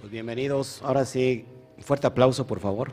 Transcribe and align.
Pues 0.00 0.12
bienvenidos. 0.12 0.80
Ahora 0.84 1.04
sí, 1.04 1.44
fuerte 1.80 2.06
aplauso, 2.06 2.46
por 2.46 2.60
favor. 2.60 2.92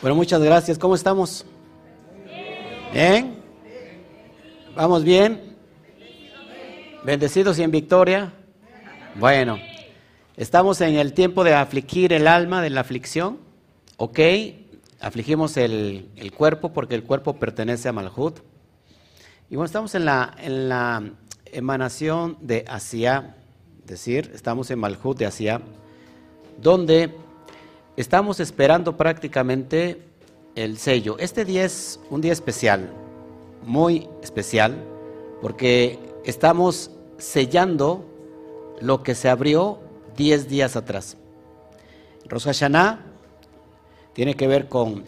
Bueno, 0.00 0.16
muchas 0.16 0.42
gracias. 0.42 0.76
¿Cómo 0.76 0.96
estamos? 0.96 1.46
Bien. 2.92 3.40
¿Vamos 4.74 5.04
bien? 5.04 5.56
Bendecidos 7.04 7.60
y 7.60 7.62
en 7.62 7.70
victoria. 7.70 8.32
Bueno, 9.14 9.56
estamos 10.36 10.80
en 10.80 10.96
el 10.96 11.12
tiempo 11.12 11.44
de 11.44 11.54
afligir 11.54 12.12
el 12.12 12.26
alma, 12.26 12.60
de 12.60 12.70
la 12.70 12.80
aflicción. 12.80 13.38
¿Ok? 13.98 14.18
Afligimos 15.02 15.56
el, 15.56 16.32
cuerpo 16.36 16.72
porque 16.72 16.94
el 16.94 17.02
cuerpo 17.02 17.34
pertenece 17.34 17.88
a 17.88 17.92
Malhut. 17.92 18.38
Y 19.50 19.56
bueno, 19.56 19.66
estamos 19.66 19.94
en 19.94 20.04
la, 20.04 20.34
en 20.38 20.68
la 20.68 21.02
emanación 21.46 22.38
de 22.40 22.64
Asia, 22.68 23.36
es 23.80 23.86
decir, 23.86 24.30
estamos 24.34 24.70
en 24.70 24.78
Malhut 24.78 25.18
de 25.18 25.26
Asia, 25.26 25.60
donde 26.60 27.14
estamos 27.96 28.40
esperando 28.40 28.96
prácticamente 28.96 30.02
el 30.54 30.78
sello. 30.78 31.18
Este 31.18 31.44
día 31.44 31.64
es 31.64 32.00
un 32.08 32.20
día 32.20 32.32
especial, 32.32 32.90
muy 33.66 34.08
especial, 34.22 34.82
porque 35.42 35.98
estamos 36.24 36.90
sellando 37.18 38.08
lo 38.80 39.02
que 39.02 39.14
se 39.14 39.28
abrió 39.28 39.80
10 40.16 40.48
días 40.48 40.76
atrás. 40.76 41.16
Rosh 42.28 42.44
Hashanah 42.44 43.11
tiene 44.14 44.34
que 44.34 44.46
ver 44.46 44.68
con 44.68 45.04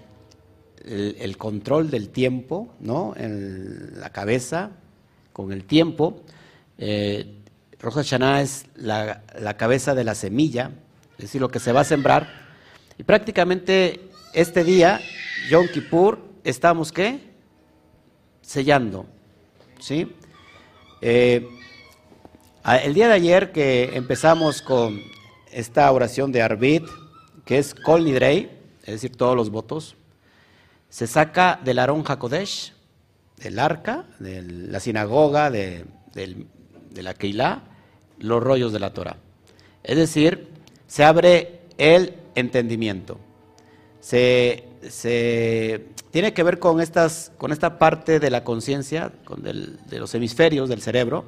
el, 0.85 1.37
control 1.37 1.91
del 1.91 2.11
tiempo, 2.11 2.75
¿no? 2.81 3.15
En 3.17 4.01
la 4.01 4.11
cabeza, 4.11 4.71
con 5.33 5.53
el 5.53 5.65
tiempo. 5.65 6.23
Eh, 6.79 7.41
Rosh 7.81 8.15
es 8.15 8.67
la, 8.77 9.23
cabeza 9.57 9.95
de 9.95 10.05
la 10.05 10.15
semilla, 10.15 10.71
es 11.13 11.25
decir, 11.25 11.41
lo 11.41 11.51
que 11.51 11.61
se 11.61 11.73
va 11.73 11.81
a 11.81 11.85
sembrar. 11.85 12.29
Y 12.99 13.03
prácticamente 13.03 14.09
este 14.33 14.65
día, 14.65 15.01
Yom 15.51 15.67
Kippur, 15.69 16.19
estamos 16.45 16.93
¿qué? 16.93 17.21
Sellando, 18.41 19.07
¿sí? 19.81 20.13
Eh, 21.01 21.47
el 22.83 22.95
día 22.95 23.09
de 23.09 23.15
ayer 23.15 23.53
que 23.53 23.91
empezamos 23.95 24.63
con 24.63 25.01
esta 25.53 25.91
oración 25.93 26.33
de 26.33 26.43
Arbit, 26.43 26.85
que 27.45 27.59
es 27.59 27.75
Kol 27.75 28.05
Nidrei, 28.05 28.51
es 28.85 28.95
decir, 28.95 29.17
todos 29.17 29.35
los 29.35 29.51
votos, 29.51 29.97
se 30.89 31.07
saca 31.07 31.59
del 31.65 31.79
Aarón 31.79 32.05
Hakodesh, 32.07 32.73
del 33.39 33.59
arca, 33.59 34.05
de 34.19 34.43
la 34.43 34.79
sinagoga, 34.79 35.51
de, 35.51 35.87
la 36.95 37.15
Keilah, 37.15 37.63
los 38.19 38.43
rollos 38.43 38.73
de 38.73 38.79
la 38.79 38.93
Torah. 38.93 39.17
Es 39.83 39.97
decir, 39.97 40.49
se 40.87 41.03
abre 41.03 41.63
el 41.79 42.15
entendimiento. 42.35 43.19
Se, 44.01 44.65
tiene 46.11 46.35
que 46.35 46.43
ver 46.43 46.59
con, 46.59 46.81
estas, 46.81 47.33
con 47.39 47.53
esta 47.53 47.79
parte 47.79 48.21
de 48.21 48.31
la 48.31 48.45
conciencia, 48.45 49.13
de 49.39 49.99
los 49.99 50.15
hemisferios 50.15 50.69
del 50.69 50.83
cerebro, 50.83 51.25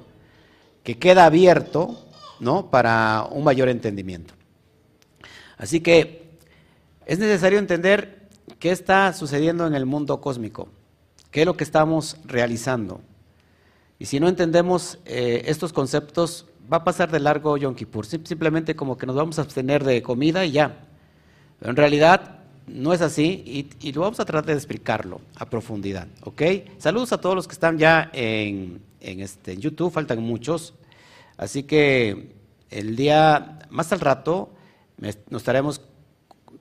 que 0.85 0.99
queda 0.99 1.25
abierto 1.25 2.07
¿no? 2.39 2.71
para 2.71 3.27
un 3.31 3.43
mayor 3.43 3.69
entendimiento. 3.69 4.35
Así 5.57 5.81
que 5.81 6.26
es 7.07 7.19
necesario 7.19 7.59
entender 7.59 8.29
qué 8.59 8.73
está 8.73 9.13
sucediendo 9.13 9.67
en 9.67 9.75
el 9.75 9.87
mundo 9.87 10.21
cósmico, 10.21 10.69
qué 11.31 11.41
es 11.41 11.47
lo 11.47 11.57
que 11.57 11.65
estamos 11.65 12.17
realizando. 12.25 13.01
Y 13.99 14.07
si 14.07 14.21
no 14.21 14.29
entendemos 14.29 14.99
eh, 15.07 15.45
estos 15.47 15.73
conceptos, 15.73 16.47
va 16.71 16.79
a 16.79 16.85
pasar 16.85 17.11
de 17.11 17.21
largo 17.21 17.57
Yom 17.57 17.75
Kippur, 17.75 18.05
simplemente 18.05 18.75
como 18.75 18.99
que 18.99 19.07
nos 19.07 19.17
vamos 19.17 19.39
a 19.39 19.43
abstener 19.43 19.85
de 19.85 20.03
comida 20.03 20.45
y 20.45 20.51
ya. 20.51 20.81
Pero 21.59 21.71
en 21.71 21.77
realidad 21.77 22.41
no 22.67 22.93
es 22.93 23.01
así 23.01 23.69
y, 23.81 23.93
lo 23.93 24.01
vamos 24.03 24.19
a 24.19 24.25
tratar 24.25 24.47
de 24.47 24.55
explicarlo 24.55 25.21
a 25.37 25.47
profundidad, 25.47 26.09
¿ok? 26.25 26.43
Saludos 26.79 27.13
a 27.13 27.21
todos 27.21 27.37
los 27.37 27.47
que 27.47 27.53
están 27.53 27.79
ya 27.79 28.11
en, 28.13 28.83
este, 29.01 29.53
en 29.53 29.61
YouTube, 29.61 29.93
faltan 29.93 30.21
muchos. 30.21 30.75
Así 31.37 31.63
que 31.63 32.35
el 32.71 32.97
día, 32.97 33.61
más 33.71 33.93
al 33.93 34.01
rato, 34.01 34.51
nos 34.99 35.41
estaremos 35.41 35.81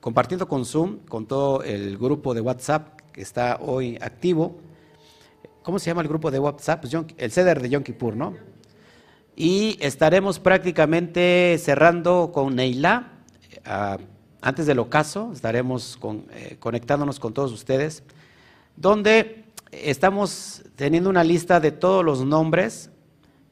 compartiendo 0.06 0.46
con 0.46 0.64
Zoom, 0.64 0.98
con 1.08 1.26
todo 1.26 1.64
el 1.64 1.98
grupo 1.98 2.32
de 2.32 2.40
WhatsApp 2.40 3.00
que 3.10 3.22
está 3.22 3.58
hoy 3.60 3.98
activo. 4.00 4.56
¿Cómo 5.64 5.80
se 5.80 5.90
llama 5.90 6.02
el 6.02 6.06
grupo 6.06 6.30
de 6.30 6.38
WhatsApp? 6.38 6.82
Pues 6.82 6.96
el 7.16 7.32
CEDER 7.32 7.60
de 7.60 7.70
Yom 7.70 7.82
Kippur, 7.82 8.14
¿no? 8.14 8.34
Y 9.34 9.76
estaremos 9.80 10.38
prácticamente 10.38 11.58
cerrando 11.58 12.30
con 12.32 12.54
Neila. 12.54 13.14
Ah, 13.64 13.98
antes 14.42 14.66
del 14.66 14.78
ocaso, 14.78 15.32
estaremos 15.32 15.98
eh, 16.30 16.56
conectándonos 16.60 17.18
con 17.18 17.34
todos 17.34 17.50
ustedes, 17.50 18.04
donde 18.76 19.42
estamos 19.72 20.62
teniendo 20.76 21.10
una 21.10 21.24
lista 21.24 21.58
de 21.58 21.72
todos 21.72 22.04
los 22.04 22.24
nombres 22.24 22.90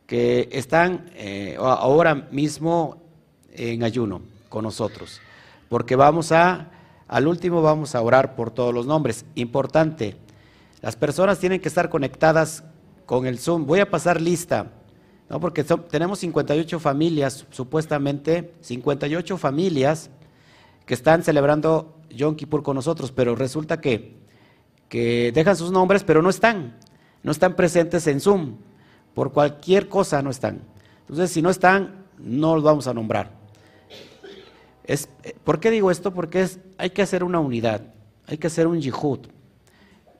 que 0.06 0.48
están 0.52 1.10
eh, 1.16 1.56
ahora 1.58 2.14
mismo 2.14 3.02
en 3.50 3.82
ayuno 3.82 4.22
con 4.48 4.62
nosotros 4.62 5.20
porque 5.68 5.96
vamos 5.96 6.32
a, 6.32 6.70
al 7.08 7.26
último 7.26 7.62
vamos 7.62 7.94
a 7.94 8.02
orar 8.02 8.34
por 8.34 8.50
todos 8.50 8.74
los 8.74 8.86
nombres. 8.86 9.24
Importante, 9.34 10.16
las 10.80 10.96
personas 10.96 11.38
tienen 11.38 11.60
que 11.60 11.68
estar 11.68 11.88
conectadas 11.88 12.64
con 13.06 13.26
el 13.26 13.38
Zoom. 13.38 13.66
Voy 13.66 13.80
a 13.80 13.90
pasar 13.90 14.20
lista, 14.20 14.72
¿no? 15.28 15.40
porque 15.40 15.64
tenemos 15.64 16.18
58 16.18 16.78
familias, 16.80 17.46
supuestamente 17.50 18.54
58 18.60 19.38
familias 19.38 20.10
que 20.86 20.94
están 20.94 21.22
celebrando 21.22 21.96
Yom 22.10 22.36
Kippur 22.36 22.62
con 22.62 22.76
nosotros, 22.76 23.12
pero 23.12 23.34
resulta 23.34 23.80
que, 23.80 24.16
que 24.88 25.32
dejan 25.32 25.56
sus 25.56 25.70
nombres, 25.70 26.04
pero 26.04 26.22
no 26.22 26.30
están, 26.30 26.76
no 27.22 27.32
están 27.32 27.56
presentes 27.56 28.06
en 28.06 28.20
Zoom. 28.20 28.56
Por 29.14 29.32
cualquier 29.32 29.88
cosa 29.88 30.22
no 30.22 30.30
están. 30.30 30.62
Entonces, 31.00 31.30
si 31.30 31.40
no 31.40 31.50
están, 31.50 32.04
no 32.18 32.54
los 32.56 32.64
vamos 32.64 32.86
a 32.86 32.94
nombrar. 32.94 33.43
Es, 34.84 35.08
¿Por 35.44 35.60
qué 35.60 35.70
digo 35.70 35.90
esto? 35.90 36.12
Porque 36.12 36.42
es, 36.42 36.58
hay 36.78 36.90
que 36.90 37.02
hacer 37.02 37.24
una 37.24 37.40
unidad, 37.40 37.82
hay 38.26 38.38
que 38.38 38.46
hacer 38.48 38.66
un 38.66 38.80
yihud 38.80 39.20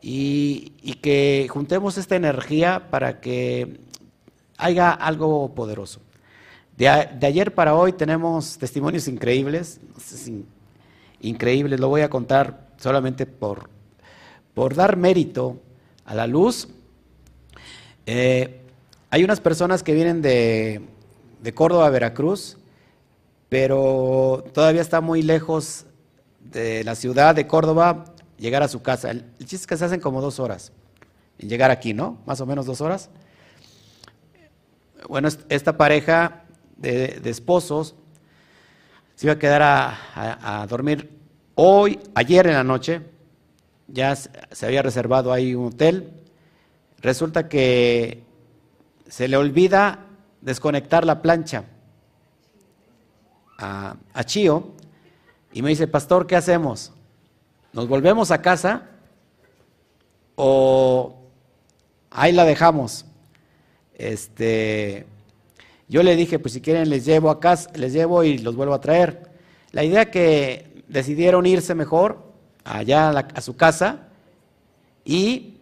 y, 0.07 0.99
que 1.01 1.47
juntemos 1.51 1.97
esta 1.97 2.17
energía 2.17 2.89
para 2.91 3.21
que 3.21 3.81
haya 4.59 4.91
algo 4.91 5.55
poderoso. 5.55 6.01
De, 6.77 6.89
ayer 6.89 7.55
para 7.55 7.75
hoy 7.75 7.93
tenemos 7.93 8.59
testimonios 8.59 9.09
increíbles, 9.09 9.81
increíbles, 11.21 11.81
lo 11.81 11.89
voy 11.89 12.03
a 12.03 12.11
contar 12.11 12.69
solamente 12.77 13.25
por, 13.25 13.71
por 14.53 14.75
dar 14.75 14.97
mérito 14.97 15.59
a 16.05 16.15
la 16.15 16.27
luz. 16.27 16.69
Eh, 18.05 18.61
hay 19.09 19.25
unas 19.25 19.41
personas 19.41 19.83
que 19.83 19.95
vienen 19.95 20.21
de, 20.21 20.83
de 21.43 21.55
Córdoba 21.55 21.89
Veracruz 21.89 22.59
pero 23.55 24.43
todavía 24.53 24.81
está 24.81 25.01
muy 25.01 25.23
lejos 25.23 25.87
de 26.41 26.83
la 26.83 26.97
ciudad 26.97 27.37
de 27.37 27.47
Córdoba 27.47 28.05
llegar 28.37 28.65
a 28.65 28.69
su 28.69 28.83
casa. 28.83 29.13
El, 29.13 29.33
chiste 29.39 29.55
es 29.55 29.67
que 29.69 29.77
se 29.77 29.85
hacen 29.85 30.01
como 30.01 30.21
dos 30.21 30.41
horas 30.41 30.73
en 31.39 31.49
llegar 31.49 31.71
aquí, 31.71 31.95
¿no? 31.95 32.19
Más 32.27 32.41
o 32.41 32.47
menos 32.47 32.67
dos 32.67 32.81
horas. 32.81 33.11
Bueno, 35.09 35.29
esta 35.49 35.77
pareja 35.77 36.47
de, 36.79 37.21
esposos 37.27 37.95
se 39.15 39.27
iba 39.27 39.35
a 39.35 39.39
quedar 39.39 39.63
a, 39.63 40.67
dormir 40.69 41.17
hoy, 41.55 42.01
ayer 42.17 42.49
en 42.49 42.55
la 42.55 42.65
noche, 42.65 43.03
ya 43.87 44.17
se 44.17 44.67
había 44.67 44.83
reservado 44.83 45.33
ahí 45.33 45.55
un 45.55 45.69
hotel. 45.69 46.11
Resulta 47.01 47.49
que 47.49 48.25
se 49.09 49.29
le 49.29 49.37
olvida 49.37 50.07
desconectar 50.41 51.05
la 51.07 51.23
plancha 51.23 51.67
a, 53.59 53.97
a 54.13 54.25
Chío 54.25 54.73
y 55.53 55.63
me 55.63 55.71
dice, 55.71 55.87
pastor, 55.87 56.27
¿qué 56.27 56.37
hacemos? 56.37 56.93
¿Nos 57.73 57.89
volvemos 57.89 58.31
a 58.31 58.43
casa 58.43 58.89
o 60.35 61.15
ahí 62.11 62.33
la 62.33 62.45
dejamos? 62.45 63.07
Este, 63.97 65.07
yo 65.89 66.03
le 66.03 66.17
dije, 66.17 66.39
pues 66.39 66.55
si 66.55 66.61
quieren 66.61 66.91
les 66.91 67.05
llevo 67.05 67.31
a 67.31 67.41
casa, 67.41 67.71
les 67.75 67.93
llevo 67.93 68.25
y 68.25 68.39
los 68.39 68.57
vuelvo 68.57 68.75
a 68.75 68.81
traer. 68.81 69.31
La 69.71 69.85
idea 69.85 70.11
que 70.11 70.83
decidieron 70.89 71.47
irse 71.47 71.75
mejor 71.75 72.19
allá 72.65 73.11
a, 73.11 73.41
su 73.41 73.57
casa 73.57 74.09
y 75.05 75.55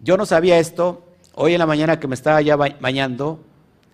yo 0.00 0.16
no 0.16 0.26
sabía 0.26 0.58
esto. 0.58 1.04
Hoy 1.34 1.52
en 1.52 1.58
la 1.58 1.66
mañana 1.66 2.00
que 2.00 2.08
me 2.08 2.14
estaba 2.14 2.40
ya 2.40 2.56
bañando, 2.56 3.40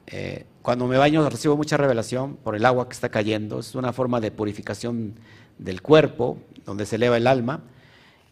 eh, 0.06 0.46
cuando 0.64 0.86
me 0.86 0.96
baño 0.96 1.28
recibo 1.28 1.58
mucha 1.58 1.76
revelación 1.76 2.36
por 2.36 2.56
el 2.56 2.64
agua 2.64 2.88
que 2.88 2.94
está 2.94 3.10
cayendo. 3.10 3.58
Es 3.58 3.74
una 3.74 3.92
forma 3.92 4.18
de 4.18 4.30
purificación 4.30 5.12
del 5.58 5.82
cuerpo, 5.82 6.38
donde 6.64 6.86
se 6.86 6.96
eleva 6.96 7.18
el 7.18 7.26
alma. 7.26 7.60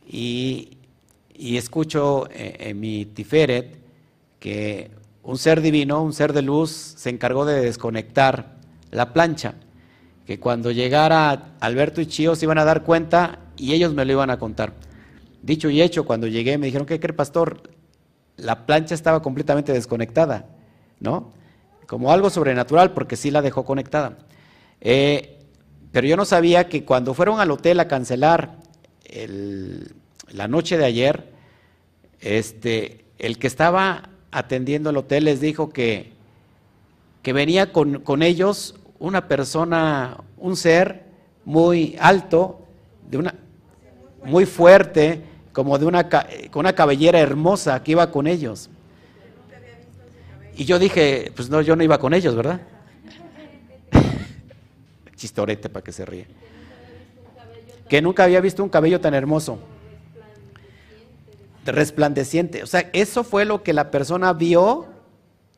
Y, 0.08 0.78
y 1.34 1.58
escucho 1.58 2.26
eh, 2.30 2.56
en 2.70 2.80
mi 2.80 3.04
Tiferet 3.04 3.76
que 4.40 4.90
un 5.22 5.36
ser 5.36 5.60
divino, 5.60 6.02
un 6.02 6.14
ser 6.14 6.32
de 6.32 6.40
luz, 6.40 6.70
se 6.70 7.10
encargó 7.10 7.44
de 7.44 7.60
desconectar 7.60 8.56
la 8.90 9.12
plancha, 9.12 9.52
que 10.26 10.40
cuando 10.40 10.70
llegara 10.70 11.56
Alberto 11.60 12.00
y 12.00 12.06
Chío 12.06 12.34
se 12.34 12.46
iban 12.46 12.56
a 12.56 12.64
dar 12.64 12.82
cuenta 12.82 13.40
y 13.58 13.74
ellos 13.74 13.92
me 13.92 14.06
lo 14.06 14.12
iban 14.12 14.30
a 14.30 14.38
contar. 14.38 14.72
Dicho 15.42 15.68
y 15.68 15.82
hecho, 15.82 16.06
cuando 16.06 16.26
llegué 16.28 16.56
me 16.56 16.64
dijeron, 16.64 16.86
¿qué 16.86 16.98
cree, 16.98 17.12
pastor? 17.12 17.68
La 18.38 18.64
plancha 18.64 18.94
estaba 18.94 19.20
completamente 19.20 19.74
desconectada, 19.74 20.46
¿no? 20.98 21.41
Como 21.92 22.10
algo 22.10 22.30
sobrenatural, 22.30 22.92
porque 22.92 23.16
sí 23.16 23.30
la 23.30 23.42
dejó 23.42 23.66
conectada. 23.66 24.16
Eh, 24.80 25.36
pero 25.92 26.06
yo 26.06 26.16
no 26.16 26.24
sabía 26.24 26.66
que 26.66 26.86
cuando 26.86 27.12
fueron 27.12 27.38
al 27.38 27.50
hotel 27.50 27.78
a 27.80 27.86
cancelar 27.86 28.56
la 30.30 30.48
noche 30.48 30.78
de 30.78 30.86
ayer, 30.86 31.34
este, 32.18 33.04
el 33.18 33.38
que 33.38 33.46
estaba 33.46 34.08
atendiendo 34.30 34.88
el 34.88 34.96
hotel 34.96 35.26
les 35.26 35.42
dijo 35.42 35.68
que, 35.68 36.14
que 37.20 37.34
venía 37.34 37.74
con, 37.74 38.00
con 38.00 38.22
ellos 38.22 38.74
una 38.98 39.28
persona, 39.28 40.16
un 40.38 40.56
ser 40.56 41.04
muy 41.44 41.98
alto, 42.00 42.62
de 43.10 43.18
una, 43.18 43.34
muy 44.24 44.46
fuerte, 44.46 45.20
como 45.52 45.78
de 45.78 45.84
una, 45.84 46.08
con 46.08 46.60
una 46.60 46.72
cabellera 46.72 47.20
hermosa 47.20 47.82
que 47.82 47.92
iba 47.92 48.10
con 48.10 48.26
ellos. 48.26 48.70
Y 50.56 50.64
yo 50.64 50.78
dije, 50.78 51.32
pues 51.34 51.48
no, 51.48 51.60
yo 51.60 51.76
no 51.76 51.82
iba 51.82 51.98
con 51.98 52.14
ellos, 52.14 52.34
¿verdad? 52.34 52.60
Chistorete 55.16 55.68
para 55.68 55.82
que 55.82 55.92
se 55.92 56.04
ríe. 56.04 56.26
Que 57.88 58.02
nunca 58.02 58.24
había 58.24 58.40
visto 58.40 58.62
un 58.62 58.68
cabello 58.68 59.00
tan 59.00 59.14
hermoso. 59.14 59.58
Resplandeciente. 61.64 62.62
O 62.62 62.66
sea, 62.66 62.90
eso 62.92 63.24
fue 63.24 63.44
lo 63.44 63.62
que 63.62 63.72
la 63.72 63.90
persona 63.90 64.32
vio 64.32 64.86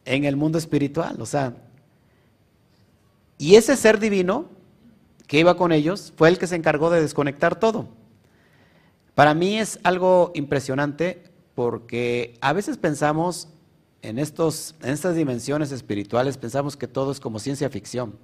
en 0.05 0.25
el 0.25 0.37
mundo 0.37 0.59
espiritual. 0.59 1.21
O 1.21 1.27
sea, 1.27 1.55
y 3.39 3.57
ese 3.57 3.77
ser 3.77 3.99
divino 3.99 4.47
que 5.27 5.39
iba 5.39 5.57
con 5.57 5.73
ellos 5.73 6.13
fue 6.17 6.29
el 6.29 6.39
que 6.39 6.47
se 6.47 6.57
encargó 6.57 6.91
de 6.91 7.01
desconectar 7.01 7.59
todo. 7.59 7.89
Para 9.15 9.35
mí 9.35 9.59
es 9.59 9.79
algo 9.83 10.33
impresionante 10.35 11.23
porque 11.55 12.37
a 12.41 12.53
veces 12.53 12.79
pensamos 12.79 13.49
en, 14.05 14.19
estos, 14.19 14.75
en 14.83 14.91
estas 14.91 15.17
dimensiones 15.17 15.73
espirituales, 15.73 16.37
pensamos 16.39 16.77
que 16.77 16.87
todo 16.87 17.13
es 17.13 17.21
como 17.21 17.39
ciencia 17.39 17.69
ficción, 17.71 18.17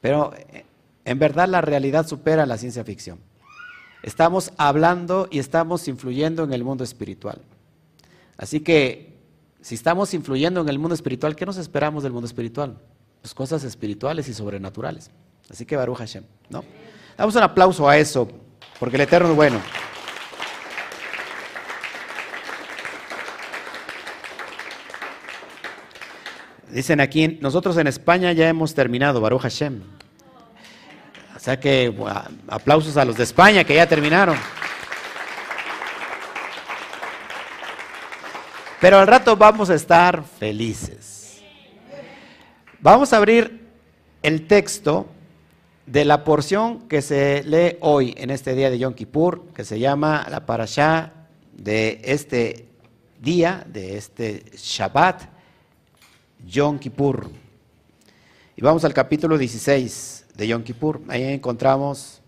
pero 0.00 0.32
eh, 0.34 0.64
en 1.04 1.18
verdad 1.18 1.48
la 1.48 1.60
realidad 1.60 2.06
supera 2.06 2.46
la 2.46 2.58
ciencia 2.58 2.84
ficción. 2.84 3.18
Estamos 4.02 4.52
hablando 4.56 5.28
y 5.30 5.38
estamos 5.38 5.88
influyendo 5.88 6.44
en 6.44 6.52
el 6.52 6.64
mundo 6.64 6.84
espiritual. 6.84 7.40
Así 8.36 8.60
que 8.60 9.18
si 9.60 9.74
estamos 9.74 10.14
influyendo 10.14 10.60
en 10.60 10.68
el 10.68 10.78
mundo 10.78 10.94
espiritual, 10.94 11.36
¿qué 11.36 11.44
nos 11.44 11.58
esperamos 11.58 12.02
del 12.02 12.12
mundo 12.12 12.26
espiritual? 12.26 12.76
pues, 13.20 13.34
cosas 13.34 13.64
espirituales 13.64 14.28
y 14.28 14.34
sobrenaturales. 14.34 15.10
Así 15.50 15.64
que 15.64 15.76
Baruch 15.76 15.98
Hashem, 15.98 16.24
¿no? 16.48 16.64
Damos 17.16 17.34
un 17.34 17.42
aplauso 17.42 17.88
a 17.88 17.98
eso, 17.98 18.28
porque 18.78 18.96
el 18.96 19.02
Eterno 19.02 19.30
es 19.30 19.36
bueno. 19.36 19.60
Dicen 26.72 27.00
aquí, 27.00 27.38
nosotros 27.40 27.76
en 27.78 27.86
España 27.86 28.32
ya 28.32 28.48
hemos 28.48 28.74
terminado, 28.74 29.20
Baruch 29.20 29.42
Hashem. 29.42 29.82
O 31.34 31.38
sea 31.38 31.58
que 31.58 31.92
aplausos 32.48 32.96
a 32.96 33.04
los 33.04 33.16
de 33.16 33.24
España 33.24 33.64
que 33.64 33.74
ya 33.74 33.88
terminaron. 33.88 34.36
Pero 38.80 38.98
al 38.98 39.06
rato 39.06 39.36
vamos 39.36 39.68
a 39.70 39.74
estar 39.74 40.22
felices. 40.22 41.42
Vamos 42.80 43.12
a 43.12 43.16
abrir 43.16 43.68
el 44.22 44.46
texto 44.46 45.06
de 45.86 46.04
la 46.04 46.24
porción 46.24 46.88
que 46.88 47.02
se 47.02 47.42
lee 47.44 47.78
hoy 47.80 48.14
en 48.16 48.30
este 48.30 48.54
día 48.54 48.70
de 48.70 48.78
Yom 48.78 48.94
Kippur, 48.94 49.48
que 49.54 49.64
se 49.64 49.78
llama 49.78 50.26
la 50.30 50.46
parashá 50.46 51.12
de 51.52 52.00
este 52.04 52.66
día, 53.20 53.64
de 53.66 53.96
este 53.96 54.44
Shabbat, 54.56 55.29
Yom 56.46 56.78
Kippur. 56.78 57.30
Y 58.56 58.62
vamos 58.62 58.84
al 58.84 58.94
capítulo 58.94 59.38
16 59.38 60.26
de 60.34 60.48
Yom 60.48 60.62
Kippur. 60.62 61.00
Ahí 61.08 61.24
encontramos 61.24 62.20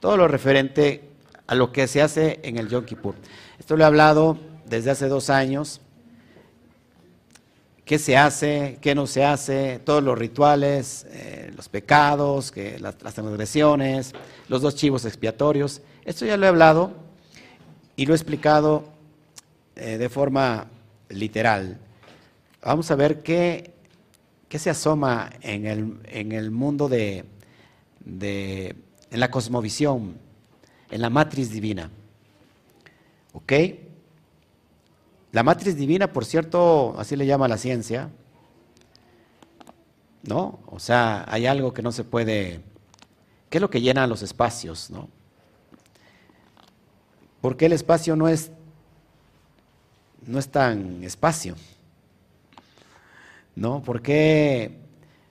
todo 0.00 0.16
lo 0.16 0.28
referente 0.28 1.08
a 1.46 1.54
lo 1.54 1.72
que 1.72 1.86
se 1.86 2.02
hace 2.02 2.40
en 2.42 2.58
el 2.58 2.68
Yom 2.68 2.84
Kippur. 2.84 3.14
Esto 3.58 3.76
lo 3.76 3.84
he 3.84 3.86
hablado 3.86 4.38
desde 4.66 4.90
hace 4.90 5.08
dos 5.08 5.30
años 5.30 5.80
qué 7.84 7.98
se 7.98 8.16
hace, 8.16 8.78
qué 8.80 8.94
no 8.94 9.06
se 9.06 9.24
hace, 9.24 9.80
todos 9.84 10.02
los 10.02 10.16
rituales, 10.16 11.06
eh, 11.10 11.52
los 11.56 11.68
pecados, 11.68 12.50
que, 12.50 12.78
las, 12.78 12.96
transgresiones, 12.96 14.14
los 14.48 14.62
dos 14.62 14.76
chivos 14.76 15.04
expiatorios. 15.04 15.82
Esto 16.04 16.24
ya 16.24 16.36
lo 16.36 16.46
he 16.46 16.48
hablado 16.48 16.92
y 17.96 18.06
lo 18.06 18.14
he 18.14 18.16
explicado 18.16 18.84
eh, 19.76 19.98
de 19.98 20.08
forma 20.08 20.68
literal. 21.08 21.78
Vamos 22.64 22.92
a 22.92 22.94
ver 22.94 23.24
qué, 23.24 23.74
qué 24.48 24.58
se 24.60 24.70
asoma 24.70 25.30
en 25.40 25.66
el, 25.66 25.98
en 26.04 26.30
el 26.30 26.52
mundo 26.52 26.88
de, 26.88 27.24
de, 28.04 28.76
en 29.10 29.20
la 29.20 29.32
cosmovisión, 29.32 30.16
en 30.90 31.00
la 31.00 31.10
matriz 31.10 31.50
divina. 31.50 31.90
¿Ok? 33.32 33.52
La 35.32 35.42
matriz 35.42 35.74
divina, 35.74 36.12
por 36.12 36.24
cierto, 36.24 36.94
así 36.98 37.16
le 37.16 37.26
llama 37.26 37.48
la 37.48 37.58
ciencia, 37.58 38.10
¿no? 40.22 40.60
O 40.66 40.78
sea, 40.78 41.24
hay 41.26 41.46
algo 41.46 41.74
que 41.74 41.82
no 41.82 41.90
se 41.90 42.04
puede... 42.04 42.60
¿Qué 43.50 43.58
es 43.58 43.62
lo 43.62 43.70
que 43.70 43.80
llena 43.80 44.06
los 44.06 44.22
espacios, 44.22 44.88
no? 44.88 45.08
¿Por 47.40 47.56
qué 47.56 47.66
el 47.66 47.72
espacio 47.72 48.14
no 48.14 48.28
es, 48.28 48.52
no 50.24 50.38
es 50.38 50.48
tan 50.48 51.02
espacio? 51.02 51.56
¿No? 53.54 53.82
¿Por 53.82 54.02
qué? 54.02 54.78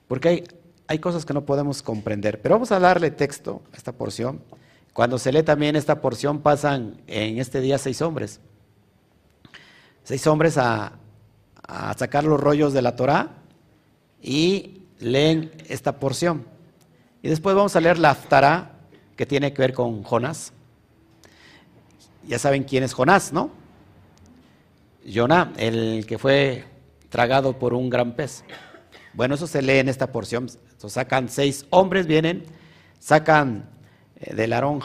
Porque 0.08 0.28
hay, 0.28 0.44
hay 0.86 0.98
cosas 0.98 1.24
que 1.24 1.34
no 1.34 1.44
podemos 1.44 1.82
comprender. 1.82 2.40
Pero 2.40 2.54
vamos 2.54 2.72
a 2.72 2.78
darle 2.78 3.10
texto 3.10 3.62
a 3.72 3.76
esta 3.76 3.92
porción. 3.92 4.40
Cuando 4.92 5.18
se 5.18 5.32
lee 5.32 5.42
también 5.42 5.76
esta 5.76 6.00
porción 6.00 6.40
pasan 6.40 7.00
en 7.06 7.38
este 7.38 7.60
día 7.60 7.78
seis 7.78 8.02
hombres 8.02 8.40
seis 10.04 10.26
hombres 10.26 10.58
a, 10.58 10.92
sacar 11.96 12.24
los 12.24 12.38
rollos 12.40 12.72
de 12.72 12.82
la 12.82 12.96
Torah 12.96 13.30
y 14.20 14.82
leen 14.98 15.52
esta 15.68 15.98
porción. 15.98 16.44
Y 17.22 17.28
después 17.28 17.54
vamos 17.54 17.74
a 17.76 17.80
leer 17.80 17.98
la 17.98 18.10
Aftará, 18.10 18.72
que 19.16 19.24
tiene 19.24 19.54
que 19.54 19.62
ver 19.62 19.72
con 19.72 20.02
Jonás. 20.02 20.52
Ya 22.26 22.38
saben 22.38 22.64
quién 22.64 22.82
es 22.82 22.92
Jonás, 22.92 23.32
¿no? 23.32 23.50
Jonás, 25.10 25.48
el 25.56 26.04
que 26.06 26.18
fue 26.18 26.64
tragado 27.12 27.58
por 27.58 27.74
un 27.74 27.90
gran 27.90 28.16
pez. 28.16 28.42
Bueno, 29.12 29.34
eso 29.34 29.46
se 29.46 29.60
lee 29.60 29.78
en 29.78 29.90
esta 29.90 30.10
porción. 30.10 30.48
Entonces 30.48 30.92
sacan 30.92 31.28
seis 31.28 31.66
hombres, 31.68 32.06
vienen, 32.06 32.44
sacan 32.98 33.68
eh, 34.16 34.34
del 34.34 34.54
Aarón 34.54 34.80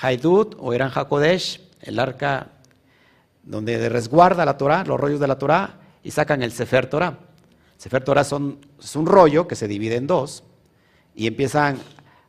Haidut 0.00 0.54
o 0.58 0.72
Eran 0.72 0.92
Hakodesh, 0.94 1.60
el 1.80 1.98
arca 1.98 2.52
donde 3.42 3.88
resguarda 3.88 4.44
la 4.44 4.56
Torah, 4.56 4.84
los 4.84 4.98
rollos 4.98 5.18
de 5.18 5.26
la 5.26 5.38
Torah, 5.38 5.80
y 6.04 6.12
sacan 6.12 6.42
el 6.42 6.52
Sefer 6.52 6.86
Torah. 6.86 7.18
Sefer 7.76 8.04
Torah 8.04 8.22
son, 8.22 8.60
es 8.80 8.94
un 8.94 9.04
rollo 9.04 9.48
que 9.48 9.56
se 9.56 9.66
divide 9.66 9.96
en 9.96 10.06
dos, 10.06 10.44
y 11.16 11.26
empiezan 11.26 11.78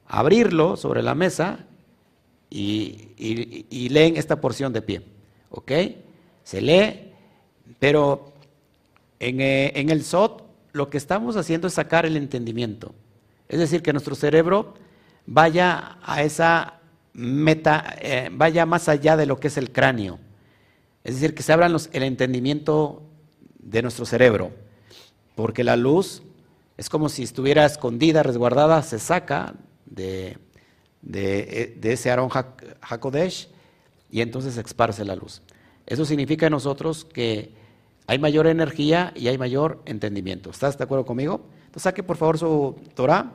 a 0.07 0.19
abrirlo 0.19 0.77
sobre 0.77 1.03
la 1.03 1.13
mesa 1.13 1.59
y, 2.49 3.89
leen 3.89 4.17
esta 4.17 4.41
porción 4.41 4.73
de 4.73 4.81
pie. 4.81 5.03
¿Ok? 5.51 5.71
Se 6.43 6.59
lee, 6.59 7.11
pero 7.77 8.32
en, 9.27 9.41
eh, 9.41 9.71
en 9.75 9.89
el 9.89 10.03
SOT 10.03 10.43
lo 10.73 10.89
que 10.89 10.97
estamos 10.97 11.37
haciendo 11.37 11.67
es 11.67 11.73
sacar 11.73 12.05
el 12.05 12.17
entendimiento. 12.17 12.93
Es 13.47 13.59
decir, 13.59 13.81
que 13.81 13.93
nuestro 13.93 14.15
cerebro 14.15 14.73
vaya 15.25 15.97
a 16.01 16.23
esa 16.23 16.79
meta, 17.13 17.95
eh, 18.01 18.29
vaya 18.31 18.65
más 18.65 18.89
allá 18.89 19.15
de 19.15 19.25
lo 19.25 19.39
que 19.39 19.47
es 19.47 19.57
el 19.57 19.71
cráneo. 19.71 20.19
Es 21.03 21.15
decir, 21.15 21.35
que 21.35 21.43
se 21.43 21.53
abran 21.53 21.75
el 21.91 22.03
entendimiento 22.03 23.03
de 23.59 23.81
nuestro 23.81 24.05
cerebro, 24.05 24.51
porque 25.35 25.63
la 25.63 25.75
luz 25.75 26.23
es 26.77 26.89
como 26.89 27.09
si 27.09 27.23
estuviera 27.23 27.65
escondida, 27.65 28.23
resguardada, 28.23 28.81
se 28.81 28.99
saca 28.99 29.53
de, 29.85 30.37
ese 31.83 32.09
Aarón 32.09 32.29
Hakodesh 32.81 33.49
y 34.09 34.21
entonces 34.21 34.55
se 34.55 34.61
esparce 34.61 35.05
la 35.05 35.15
luz. 35.15 35.41
Eso 35.85 36.05
significa 36.05 36.47
en 36.47 36.51
nosotros 36.51 37.05
que 37.05 37.51
hay 38.07 38.19
mayor 38.19 38.47
energía 38.47 39.13
y 39.15 39.27
hay 39.27 39.37
mayor 39.37 39.81
entendimiento. 39.85 40.49
¿Estás 40.49 40.77
de 40.77 40.83
acuerdo 40.83 41.05
conmigo? 41.05 41.41
Entonces 41.65 41.83
saque 41.83 42.03
por 42.03 42.17
favor 42.17 42.37
su 42.37 42.75
Torah. 42.93 43.31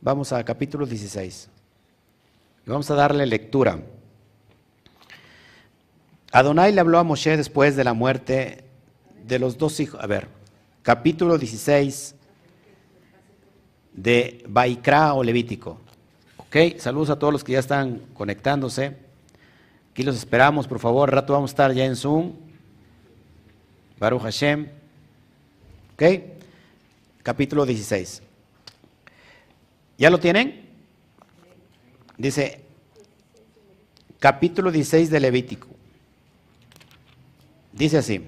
Vamos 0.00 0.32
a 0.32 0.44
capítulo 0.44 0.86
16. 0.86 1.48
Y 2.66 2.70
vamos 2.70 2.90
a 2.90 2.94
darle 2.94 3.26
lectura. 3.26 3.80
Adonai 6.30 6.72
le 6.72 6.80
habló 6.80 6.98
a 6.98 7.04
Moshe 7.04 7.36
después 7.36 7.76
de 7.76 7.84
la 7.84 7.92
muerte 7.92 8.64
de 9.26 9.38
los 9.38 9.58
dos 9.58 9.80
hijos. 9.80 10.00
A 10.02 10.06
ver, 10.06 10.28
capítulo 10.82 11.36
16 11.36 12.14
de 13.92 14.44
Baikra 14.48 15.14
o 15.14 15.22
Levítico. 15.22 15.78
Ok, 16.38 16.78
saludos 16.78 17.10
a 17.10 17.18
todos 17.18 17.32
los 17.32 17.44
que 17.44 17.52
ya 17.52 17.58
están 17.58 18.02
conectándose. 18.14 18.96
Aquí 19.90 20.04
los 20.04 20.16
esperamos, 20.16 20.66
por 20.66 20.78
favor. 20.78 21.10
Rato 21.10 21.32
vamos 21.32 21.50
a 21.50 21.52
estar 21.52 21.72
ya 21.72 21.84
en 21.84 21.96
Zoom. 21.96 22.32
Baruch 24.02 24.22
Hashem. 24.22 24.66
Ok, 25.94 26.02
capítulo 27.22 27.64
16. 27.64 28.20
¿Ya 29.96 30.10
lo 30.10 30.18
tienen? 30.18 30.68
Dice, 32.18 32.64
capítulo 34.18 34.72
16 34.72 35.08
de 35.08 35.20
Levítico. 35.20 35.68
Dice 37.72 37.98
así. 37.98 38.26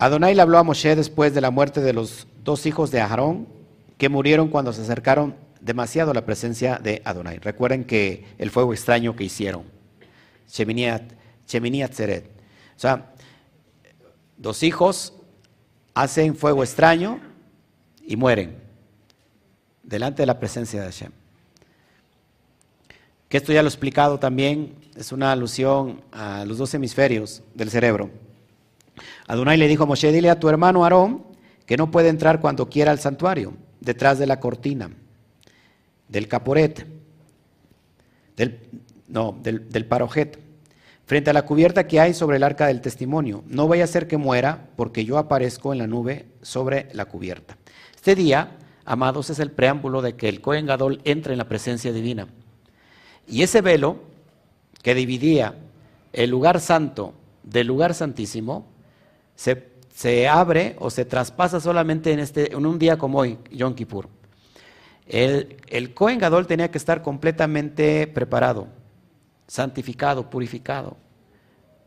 Adonai 0.00 0.34
le 0.34 0.42
habló 0.42 0.58
a 0.58 0.64
Moshe 0.64 0.96
después 0.96 1.32
de 1.32 1.40
la 1.40 1.52
muerte 1.52 1.80
de 1.80 1.92
los 1.92 2.26
dos 2.42 2.66
hijos 2.66 2.90
de 2.90 3.00
Aarón 3.00 3.46
que 3.98 4.08
murieron 4.08 4.48
cuando 4.48 4.72
se 4.72 4.82
acercaron 4.82 5.36
demasiado 5.60 6.10
a 6.10 6.14
la 6.14 6.26
presencia 6.26 6.80
de 6.82 7.02
Adonai. 7.04 7.38
Recuerden 7.38 7.84
que 7.84 8.24
el 8.36 8.50
fuego 8.50 8.72
extraño 8.72 9.14
que 9.14 9.22
hicieron. 9.22 9.62
Sheminiat, 10.48 11.04
Sheminiat. 11.46 11.92
O 11.92 12.80
sea, 12.80 13.12
dos 14.40 14.62
hijos 14.62 15.12
hacen 15.94 16.34
fuego 16.34 16.64
extraño 16.64 17.20
y 18.04 18.16
mueren 18.16 18.56
delante 19.82 20.22
de 20.22 20.26
la 20.26 20.38
presencia 20.38 20.80
de 20.80 20.86
Hashem. 20.86 21.12
Que 23.28 23.36
esto 23.36 23.52
ya 23.52 23.62
lo 23.62 23.68
he 23.68 23.70
explicado 23.70 24.18
también, 24.18 24.74
es 24.96 25.12
una 25.12 25.30
alusión 25.30 26.00
a 26.10 26.44
los 26.46 26.58
dos 26.58 26.74
hemisferios 26.74 27.42
del 27.54 27.70
cerebro. 27.70 28.10
Adonai 29.28 29.56
le 29.56 29.68
dijo 29.68 29.84
a 29.84 29.86
Moshe, 29.86 30.10
dile 30.10 30.30
a 30.30 30.40
tu 30.40 30.48
hermano 30.48 30.82
Aarón 30.82 31.24
que 31.66 31.76
no 31.76 31.90
puede 31.90 32.08
entrar 32.08 32.40
cuando 32.40 32.68
quiera 32.68 32.90
al 32.90 32.98
santuario, 32.98 33.52
detrás 33.80 34.18
de 34.18 34.26
la 34.26 34.40
cortina, 34.40 34.90
del 36.08 36.26
caporet, 36.26 36.86
del, 38.36 38.58
no, 39.06 39.38
del, 39.40 39.68
del 39.68 39.86
parojet, 39.86 40.38
frente 41.10 41.30
a 41.30 41.32
la 41.32 41.42
cubierta 41.42 41.88
que 41.88 41.98
hay 41.98 42.14
sobre 42.14 42.36
el 42.36 42.44
arca 42.44 42.68
del 42.68 42.80
testimonio. 42.80 43.42
No 43.48 43.66
vaya 43.66 43.82
a 43.82 43.88
ser 43.88 44.06
que 44.06 44.16
muera, 44.16 44.68
porque 44.76 45.04
yo 45.04 45.18
aparezco 45.18 45.72
en 45.72 45.80
la 45.80 45.88
nube 45.88 46.26
sobre 46.40 46.86
la 46.92 47.06
cubierta. 47.06 47.56
Este 47.96 48.14
día, 48.14 48.56
amados, 48.84 49.28
es 49.28 49.40
el 49.40 49.50
preámbulo 49.50 50.02
de 50.02 50.14
que 50.14 50.28
el 50.28 50.40
Cohen 50.40 50.66
Gadol 50.66 51.00
entre 51.02 51.32
en 51.32 51.38
la 51.38 51.48
presencia 51.48 51.92
divina. 51.92 52.28
Y 53.26 53.42
ese 53.42 53.60
velo 53.60 53.96
que 54.84 54.94
dividía 54.94 55.56
el 56.12 56.30
lugar 56.30 56.60
santo 56.60 57.12
del 57.42 57.66
lugar 57.66 57.92
santísimo, 57.94 58.68
se, 59.34 60.28
abre 60.28 60.76
o 60.78 60.90
se 60.90 61.04
traspasa 61.06 61.58
solamente 61.58 62.12
en, 62.12 62.20
este, 62.20 62.52
en 62.52 62.64
un 62.64 62.78
día 62.78 62.98
como 62.98 63.18
hoy, 63.18 63.36
Yom 63.50 63.74
Kippur. 63.74 64.08
El, 65.08 65.56
el 65.70 65.92
Cohen 65.92 66.20
Gadol 66.20 66.46
tenía 66.46 66.70
que 66.70 66.78
estar 66.78 67.02
completamente 67.02 68.06
preparado, 68.06 68.68
santificado, 69.50 70.30
purificado, 70.30 70.96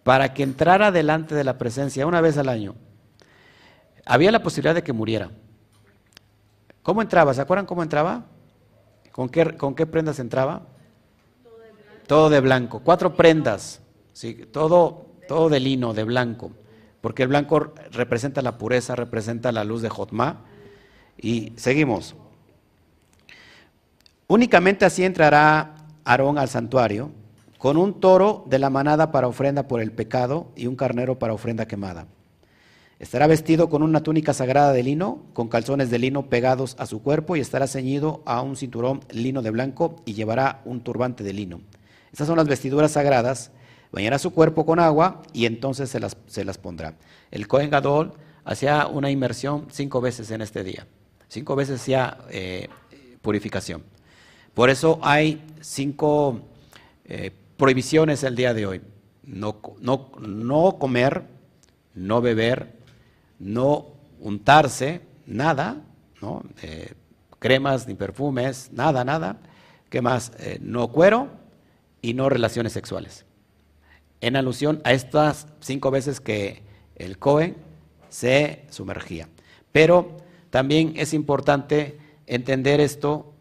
para 0.04 0.34
que 0.34 0.44
entrara 0.44 0.92
delante 0.92 1.34
de 1.34 1.46
la 1.46 1.58
presencia 1.58 2.06
una 2.06 2.20
vez 2.20 2.38
al 2.38 2.50
año. 2.50 2.76
Había 4.06 4.32
la 4.32 4.44
posibilidad 4.44 4.76
de 4.76 4.84
que 4.84 4.92
muriera. 4.92 5.32
¿Cómo 6.82 7.02
entraba? 7.02 7.34
¿Se 7.34 7.40
acuerdan 7.40 7.66
cómo 7.66 7.82
entraba? 7.84 8.26
¿Con 9.14 9.30
qué, 9.30 9.56
con 9.56 9.76
qué 9.76 9.86
prendas 9.86 10.20
entraba? 10.20 10.64
Todo 11.42 11.58
de 11.60 11.72
blanco. 11.72 12.08
Todo 12.08 12.30
de 12.30 12.40
blanco. 12.42 12.80
Cuatro 12.82 13.16
prendas. 13.16 13.82
¿sí? 14.12 14.34
Todo, 14.52 15.06
todo 15.30 15.48
de 15.48 15.62
lino, 15.62 15.94
de 15.94 16.04
blanco 16.04 16.52
porque 17.04 17.24
el 17.24 17.28
blanco 17.28 17.74
representa 17.92 18.42
la 18.42 18.58
pureza, 18.58 18.96
representa 18.96 19.52
la 19.52 19.66
luz 19.66 19.82
de 19.82 19.90
Jotma. 19.90 20.46
Y 21.18 21.52
seguimos. 21.58 22.16
Únicamente 24.28 24.86
así 24.86 25.04
entrará 25.04 25.76
Aarón 26.06 26.38
al 26.38 26.48
santuario, 26.48 27.12
con 27.64 27.78
un 27.78 28.02
toro 28.02 28.44
de 28.50 28.60
la 28.60 28.70
manada 28.70 29.14
para 29.14 29.30
ofrenda 29.30 29.70
por 29.70 29.80
el 29.80 29.94
pecado 29.94 30.52
y 30.54 30.68
un 30.68 30.76
carnero 30.76 31.18
para 31.18 31.32
ofrenda 31.32 31.66
quemada. 31.66 32.08
Estará 33.00 33.26
vestido 33.26 33.70
con 33.70 33.84
una 33.84 34.04
túnica 34.04 34.34
sagrada 34.34 34.74
de 34.74 34.84
lino, 34.84 35.22
con 35.32 35.48
calzones 35.48 35.90
de 35.90 35.98
lino 35.98 36.28
pegados 36.28 36.76
a 36.78 36.86
su 36.88 37.02
cuerpo 37.02 37.38
y 37.38 37.40
estará 37.40 37.68
ceñido 37.68 38.22
a 38.26 38.42
un 38.42 38.58
cinturón 38.58 39.00
lino 39.12 39.42
de 39.42 39.50
blanco 39.50 39.96
y 40.04 40.12
llevará 40.12 40.62
un 40.66 40.82
turbante 40.82 41.24
de 41.24 41.32
lino. 41.32 41.62
Estas 42.12 42.28
son 42.28 42.36
las 42.36 42.50
vestiduras 42.50 42.92
sagradas 42.92 43.52
bañará 43.94 44.20
su 44.20 44.32
cuerpo 44.32 44.66
con 44.66 44.82
agua 44.82 45.22
y 45.32 45.46
entonces 45.46 45.90
se 45.90 46.02
las, 46.02 46.18
se 46.28 46.44
las 46.44 46.58
pondrá. 46.58 46.96
El 47.32 47.48
Cohen 47.48 47.70
Gadol 47.70 48.12
hacía 48.44 48.88
una 48.88 49.10
inmersión 49.10 49.68
cinco 49.72 50.02
veces 50.02 50.32
en 50.32 50.42
este 50.42 50.66
día. 50.66 50.86
Cinco 51.30 51.56
veces 51.56 51.80
hacía 51.80 52.18
eh, 52.30 52.68
purificación. 53.22 53.84
Por 54.54 54.70
eso 54.70 55.00
hay 55.02 55.42
cinco 55.62 56.42
eh, 57.06 57.32
prohibiciones 57.58 58.24
el 58.24 58.36
día 58.36 58.54
de 58.54 58.66
hoy. 58.66 58.82
No, 59.24 59.62
no, 59.80 60.12
no 60.20 60.78
comer, 60.80 61.24
no 61.94 62.22
beber, 62.22 62.74
no 63.40 63.88
untarse, 64.20 65.02
nada, 65.26 65.82
¿no? 66.22 66.44
Eh, 66.62 66.94
cremas 67.40 67.88
ni 67.88 67.96
perfumes, 67.96 68.70
nada, 68.74 69.04
nada. 69.04 69.38
¿Qué 69.90 70.02
más? 70.02 70.32
no 70.60 70.88
cuero 70.88 71.30
y 72.02 72.16
no 72.16 72.28
relaciones 72.28 72.74
sexuales 72.74 73.26
en 74.24 74.38
alusión 74.38 74.82
a 74.86 74.94
estas 74.94 75.48
cinco 75.60 75.92
veces 75.92 76.22
que 76.22 76.62
el 76.96 77.18
Cohen 77.18 77.58
se 78.08 78.64
sumergía. 78.70 79.28
Pero 79.74 80.16
también 80.50 80.94
es 80.96 81.14
importante 81.14 81.98
entender 82.26 82.80
esto, 82.80 83.33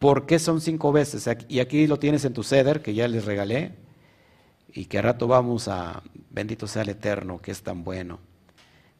¿por 0.00 0.26
qué 0.26 0.40
son 0.40 0.60
cinco 0.60 0.90
veces? 0.90 1.28
Y 1.48 1.60
aquí 1.60 1.86
lo 1.86 2.00
tienes 2.00 2.24
en 2.24 2.32
tu 2.32 2.42
ceder, 2.42 2.82
que 2.82 2.94
ya 2.94 3.06
les 3.06 3.24
regalé, 3.24 3.76
y 4.72 4.86
que 4.86 4.98
a 4.98 5.02
rato 5.02 5.28
vamos 5.28 5.68
a, 5.68 6.02
bendito 6.30 6.66
sea 6.66 6.82
el 6.82 6.88
Eterno, 6.88 7.40
que 7.40 7.52
es 7.52 7.62
tan 7.62 7.84
bueno, 7.84 8.18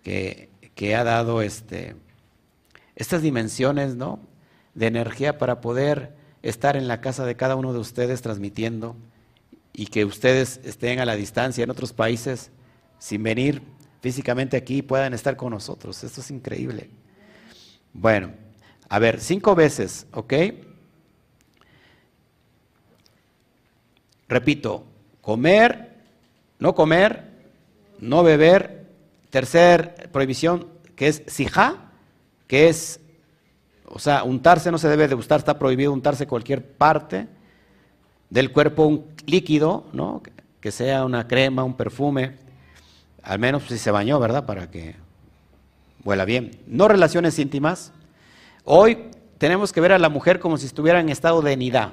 que, 0.05 0.51
que 0.77 0.95
ha 0.95 1.03
dado 1.03 1.43
este, 1.43 1.97
estas 2.95 3.23
dimensiones 3.23 3.97
¿no? 3.97 4.21
de 4.75 4.87
energía 4.87 5.39
para 5.39 5.61
poder 5.61 6.15
estar 6.43 6.77
en 6.77 6.87
la 6.87 7.01
casa 7.01 7.25
de 7.25 7.35
cada 7.35 7.57
uno 7.57 7.73
de 7.73 7.79
ustedes 7.79 8.23
transmitiendo 8.23 8.95
y 9.73 9.87
que 9.87 10.05
ustedes 10.05 10.61
estén 10.65 11.01
a 11.01 11.05
la 11.07 11.17
distancia 11.17 11.65
en 11.65 11.71
otros 11.71 11.93
países 11.93 12.51
sin 12.99 13.23
venir 13.23 13.63
físicamente 14.01 14.57
aquí 14.57 14.83
puedan 14.83 15.15
estar 15.15 15.37
con 15.37 15.51
nosotros. 15.51 16.03
Esto 16.05 16.21
es 16.21 16.31
increíble. 16.31 16.91
Bueno, 17.93 18.33
a 18.89 18.99
ver, 18.99 19.21
cinco 19.21 19.55
veces, 19.55 20.07
¿ok? 20.13 20.35
Repito, 24.31 24.85
comer, 25.21 25.91
no 26.61 26.75
comer, 26.75 27.25
no 27.99 28.23
beber. 28.23 28.87
Tercer 29.29 30.09
prohibición, 30.13 30.67
que 30.97 31.09
es 31.09 31.23
sijá, 31.27 31.93
que 32.47 32.69
es, 32.69 33.01
o 33.87 33.99
sea, 33.99 34.25
untarse 34.25 34.71
no 34.71 34.79
se 34.79 34.89
debe 34.89 35.07
de 35.07 35.15
gustar, 35.15 35.39
está 35.39 35.59
prohibido 35.59 35.93
untarse 35.93 36.27
cualquier 36.27 36.65
parte 36.65 37.29
del 38.29 38.51
cuerpo 38.51 38.87
un 38.87 39.07
líquido, 39.27 39.85
¿no? 39.93 40.23
que 40.61 40.71
sea 40.73 41.05
una 41.05 41.27
crema, 41.27 41.65
un 41.65 41.75
perfume, 41.75 42.37
al 43.23 43.39
menos 43.39 43.65
si 43.65 43.79
se 43.79 43.91
bañó, 43.91 44.19
¿verdad? 44.21 44.47
Para 44.47 44.71
que 44.71 44.97
huela 46.05 46.25
bien. 46.25 46.59
No 46.67 46.89
relaciones 46.89 47.39
íntimas. 47.39 47.93
Hoy 48.65 49.11
tenemos 49.39 49.73
que 49.73 49.81
ver 49.81 49.93
a 49.93 49.99
la 49.99 50.09
mujer 50.09 50.39
como 50.39 50.57
si 50.57 50.67
estuviera 50.67 51.01
en 51.01 51.09
estado 51.09 51.41
de 51.43 51.57
nidad. 51.57 51.93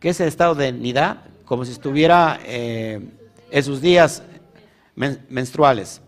¿Qué 0.00 0.08
es 0.08 0.20
el 0.20 0.28
estado 0.28 0.54
de 0.54 0.72
nidad? 0.72 1.29
Como 1.50 1.64
si 1.64 1.72
estuviera 1.72 2.38
eh, 2.44 3.00
en 3.50 3.64
sus 3.64 3.80
días 3.80 4.22
menstruales. 4.94 6.00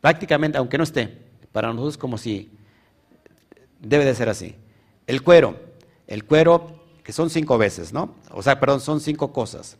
Prácticamente, 0.00 0.56
aunque 0.56 0.78
no 0.78 0.84
esté, 0.84 1.18
para 1.50 1.72
nosotros 1.72 1.98
como 1.98 2.16
si 2.16 2.48
debe 3.80 4.04
de 4.04 4.14
ser 4.14 4.28
así. 4.28 4.54
El 5.08 5.24
cuero. 5.24 5.56
El 6.06 6.22
cuero 6.22 6.80
que 7.02 7.12
son 7.12 7.28
cinco 7.28 7.58
veces, 7.58 7.92
¿no? 7.92 8.14
O 8.30 8.40
sea, 8.40 8.60
perdón, 8.60 8.80
son 8.80 9.00
cinco 9.00 9.32
cosas. 9.32 9.78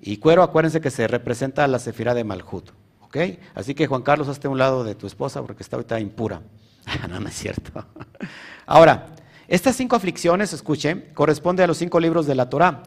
Y 0.00 0.18
cuero, 0.18 0.44
acuérdense 0.44 0.80
que 0.80 0.92
se 0.92 1.08
representa 1.08 1.66
la 1.66 1.80
cefira 1.80 2.14
de 2.14 2.22
Malhut, 2.22 2.70
¿ok? 3.00 3.16
Así 3.56 3.74
que 3.74 3.88
Juan 3.88 4.02
Carlos, 4.02 4.28
hazte 4.28 4.46
a 4.46 4.50
un 4.50 4.58
lado 4.58 4.84
de 4.84 4.94
tu 4.94 5.08
esposa 5.08 5.42
porque 5.42 5.64
está 5.64 5.74
ahorita 5.74 5.98
impura. 5.98 6.42
no, 7.10 7.18
no 7.18 7.28
es 7.28 7.34
cierto. 7.34 7.84
Ahora, 8.66 9.06
estas 9.48 9.74
cinco 9.74 9.96
aflicciones, 9.96 10.52
escuchen, 10.52 11.10
corresponden 11.12 11.64
a 11.64 11.66
los 11.66 11.78
cinco 11.78 11.98
libros 11.98 12.28
de 12.28 12.36
la 12.36 12.48
Torah. 12.48 12.84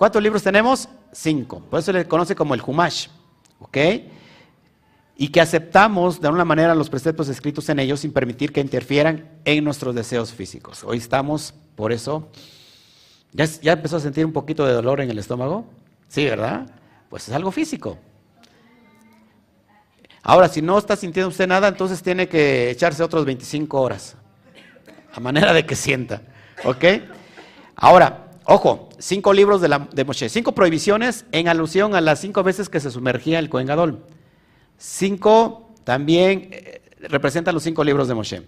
¿Cuántos 0.00 0.22
libros 0.22 0.42
tenemos? 0.42 0.88
Cinco. 1.12 1.60
Por 1.68 1.78
eso 1.78 1.92
se 1.92 1.98
le 1.98 2.08
conoce 2.08 2.34
como 2.34 2.54
el 2.54 2.62
Humash, 2.66 3.08
¿ok? 3.58 3.76
Y 5.18 5.28
que 5.28 5.42
aceptamos 5.42 6.22
de 6.22 6.26
alguna 6.26 6.46
manera 6.46 6.74
los 6.74 6.88
preceptos 6.88 7.28
escritos 7.28 7.68
en 7.68 7.80
ellos 7.80 8.00
sin 8.00 8.10
permitir 8.10 8.50
que 8.50 8.62
interfieran 8.62 9.28
en 9.44 9.62
nuestros 9.62 9.94
deseos 9.94 10.32
físicos. 10.32 10.84
Hoy 10.84 10.96
estamos, 10.96 11.52
por 11.76 11.92
eso, 11.92 12.30
¿Ya, 13.34 13.72
empezó 13.72 13.98
a 13.98 14.00
sentir 14.00 14.24
un 14.24 14.32
poquito 14.32 14.64
de 14.64 14.72
dolor 14.72 15.02
en 15.02 15.10
el 15.10 15.18
estómago? 15.18 15.66
Sí, 16.08 16.24
¿verdad? 16.24 16.66
Pues 17.10 17.28
es 17.28 17.34
algo 17.34 17.50
físico. 17.50 17.98
Ahora, 20.22 20.48
si 20.48 20.62
no 20.62 20.78
está 20.78 20.96
sintiendo 20.96 21.28
usted 21.28 21.46
nada, 21.46 21.68
entonces 21.68 22.02
tiene 22.02 22.26
que 22.26 22.70
echarse 22.70 23.02
otros 23.02 23.26
25 23.26 23.78
horas. 23.78 24.16
A 25.12 25.20
manera 25.20 25.52
de 25.52 25.66
que 25.66 25.76
sienta. 25.76 26.22
¿Ok? 26.64 26.84
Ahora, 27.76 28.30
ojo, 28.44 28.89
cinco 29.00 29.32
libros 29.32 29.60
de, 29.60 29.68
la, 29.68 29.88
de 29.92 30.04
Moshe, 30.04 30.28
cinco 30.28 30.52
prohibiciones 30.52 31.24
en 31.32 31.48
alusión 31.48 31.94
a 31.94 32.00
las 32.00 32.20
cinco 32.20 32.42
veces 32.42 32.68
que 32.68 32.78
se 32.78 32.90
sumergía 32.90 33.38
el 33.38 33.48
Cohen 33.48 33.66
Gadol. 33.66 34.04
Cinco 34.78 35.70
también 35.84 36.50
eh, 36.52 36.82
representan 37.00 37.54
los 37.54 37.64
cinco 37.64 37.82
libros 37.82 38.06
de 38.06 38.14
Moshe. 38.14 38.42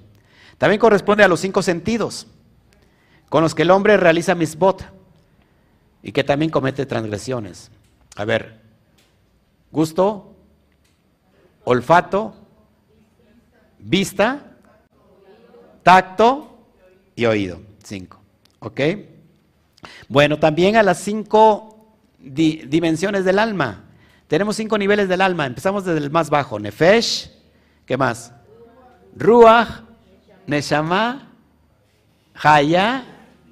También 0.58 0.78
corresponde 0.78 1.24
a 1.24 1.28
los 1.28 1.40
cinco 1.40 1.62
sentidos 1.62 2.26
con 3.28 3.42
los 3.42 3.54
que 3.54 3.62
el 3.62 3.70
hombre 3.70 3.96
realiza 3.96 4.34
misbot 4.34 4.84
y 6.02 6.12
que 6.12 6.22
también 6.22 6.50
comete 6.50 6.84
transgresiones. 6.86 7.70
A 8.16 8.24
ver, 8.24 8.60
gusto, 9.70 10.36
olfato, 11.64 12.34
vista, 13.78 14.54
tacto 15.82 16.58
y 17.16 17.24
oído. 17.24 17.60
Cinco. 17.82 18.20
¿Ok? 18.58 18.80
Bueno, 20.12 20.38
también 20.38 20.76
a 20.76 20.82
las 20.82 20.98
cinco 20.98 21.88
dimensiones 22.18 23.24
del 23.24 23.38
alma. 23.38 23.84
Tenemos 24.28 24.56
cinco 24.56 24.76
niveles 24.76 25.08
del 25.08 25.22
alma. 25.22 25.46
Empezamos 25.46 25.86
desde 25.86 26.00
el 26.00 26.10
más 26.10 26.28
bajo. 26.28 26.60
Nefesh. 26.60 27.30
¿Qué 27.86 27.96
más? 27.96 28.30
Ruach. 29.16 29.68
Neshama. 30.46 31.30
Haya. 32.34 33.04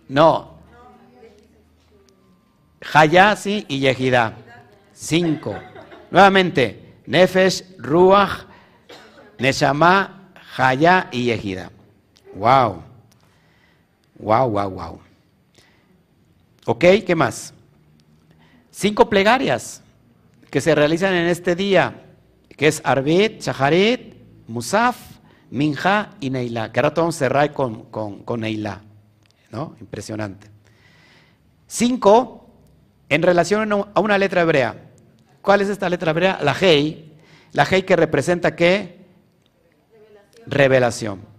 No. 0.06 0.58
Haya, 2.92 3.34
sí, 3.36 3.64
y 3.66 3.78
Yehida. 3.78 4.36
Cinco. 4.92 5.56
Nuevamente. 6.10 6.98
Nefesh, 7.06 7.64
Ruach, 7.78 8.44
Neshama, 9.38 10.30
Haya 10.58 11.08
y 11.10 11.24
Yehida. 11.24 11.70
Wow. 12.34 12.82
Wow, 14.18 14.50
wow, 14.50 14.68
wow. 14.68 15.00
Ok, 16.66 16.84
¿qué 17.06 17.14
más? 17.14 17.54
Cinco 18.70 19.08
plegarias 19.08 19.82
que 20.50 20.60
se 20.60 20.74
realizan 20.74 21.14
en 21.14 21.26
este 21.26 21.54
día, 21.54 22.02
que 22.56 22.68
es 22.68 22.82
Arbit, 22.84 23.40
Shaharit, 23.40 24.14
Musaf, 24.46 24.96
Minja 25.50 26.10
y 26.20 26.30
Neila. 26.30 26.70
Que 26.70 26.80
ahora 26.80 26.92
vamos 26.94 27.20
a 27.22 27.52
con, 27.52 27.84
con, 27.84 28.22
con 28.24 28.40
Neila. 28.40 28.82
¿No? 29.50 29.76
Impresionante. 29.80 30.48
Cinco, 31.66 32.50
en 33.08 33.22
relación 33.22 33.72
a 33.72 34.00
una 34.00 34.18
letra 34.18 34.42
hebrea. 34.42 34.90
¿Cuál 35.40 35.62
es 35.62 35.68
esta 35.68 35.88
letra 35.88 36.10
hebrea? 36.10 36.38
La 36.42 36.54
Hei. 36.60 37.14
La 37.52 37.64
Hei 37.64 37.82
que 37.82 37.96
representa 37.96 38.54
qué? 38.54 39.06
Revelación. 40.46 41.29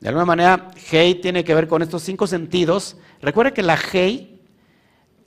De 0.00 0.08
alguna 0.08 0.24
manera, 0.24 0.70
Hei 0.90 1.16
tiene 1.16 1.42
que 1.44 1.54
ver 1.54 1.66
con 1.66 1.82
estos 1.82 2.02
cinco 2.02 2.26
sentidos. 2.26 2.96
Recuerda 3.20 3.52
que 3.52 3.62
la 3.62 3.76
Hei, 3.92 4.40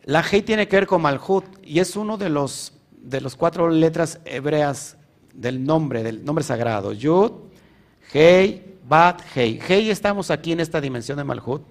la 0.03 0.21
Hei 0.21 0.41
tiene 0.41 0.67
que 0.67 0.77
ver 0.77 0.87
con 0.87 1.01
Malhut 1.01 1.45
y 1.63 1.79
es 1.79 1.95
uno 1.95 2.17
de 2.17 2.29
los, 2.29 2.73
de 2.91 3.19
los 3.19 3.35
cuatro 3.35 3.69
letras 3.69 4.19
hebreas 4.23 4.97
del 5.33 5.65
nombre, 5.65 6.03
del 6.03 6.23
nombre 6.23 6.43
sagrado. 6.43 6.93
Yud, 6.93 7.31
Hei, 8.13 8.77
Bat, 8.87 9.21
Hei. 9.35 9.59
Hei 9.67 9.89
estamos 9.89 10.31
aquí 10.31 10.53
en 10.53 10.61
esta 10.61 10.79
dimensión 10.79 11.17
de 11.17 11.25
Malhut 11.25 11.63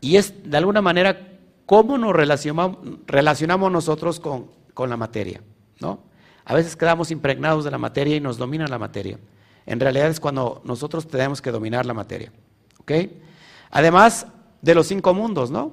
y 0.00 0.16
es 0.16 0.34
de 0.44 0.56
alguna 0.56 0.82
manera 0.82 1.28
cómo 1.64 1.96
nos 1.96 2.14
relacionamos, 2.14 2.78
relacionamos 3.06 3.72
nosotros 3.72 4.20
con, 4.20 4.50
con 4.74 4.90
la 4.90 4.96
materia, 4.96 5.40
¿no? 5.80 6.02
A 6.44 6.54
veces 6.54 6.76
quedamos 6.76 7.10
impregnados 7.10 7.64
de 7.64 7.70
la 7.70 7.78
materia 7.78 8.16
y 8.16 8.20
nos 8.20 8.36
domina 8.36 8.66
la 8.66 8.78
materia. 8.78 9.18
En 9.66 9.80
realidad 9.80 10.08
es 10.08 10.20
cuando 10.20 10.60
nosotros 10.64 11.06
tenemos 11.06 11.40
que 11.42 11.50
dominar 11.50 11.86
la 11.86 11.94
materia. 11.94 12.32
¿Ok? 12.78 12.92
Además 13.70 14.26
de 14.62 14.74
los 14.74 14.86
cinco 14.86 15.14
mundos, 15.14 15.50
¿no? 15.50 15.72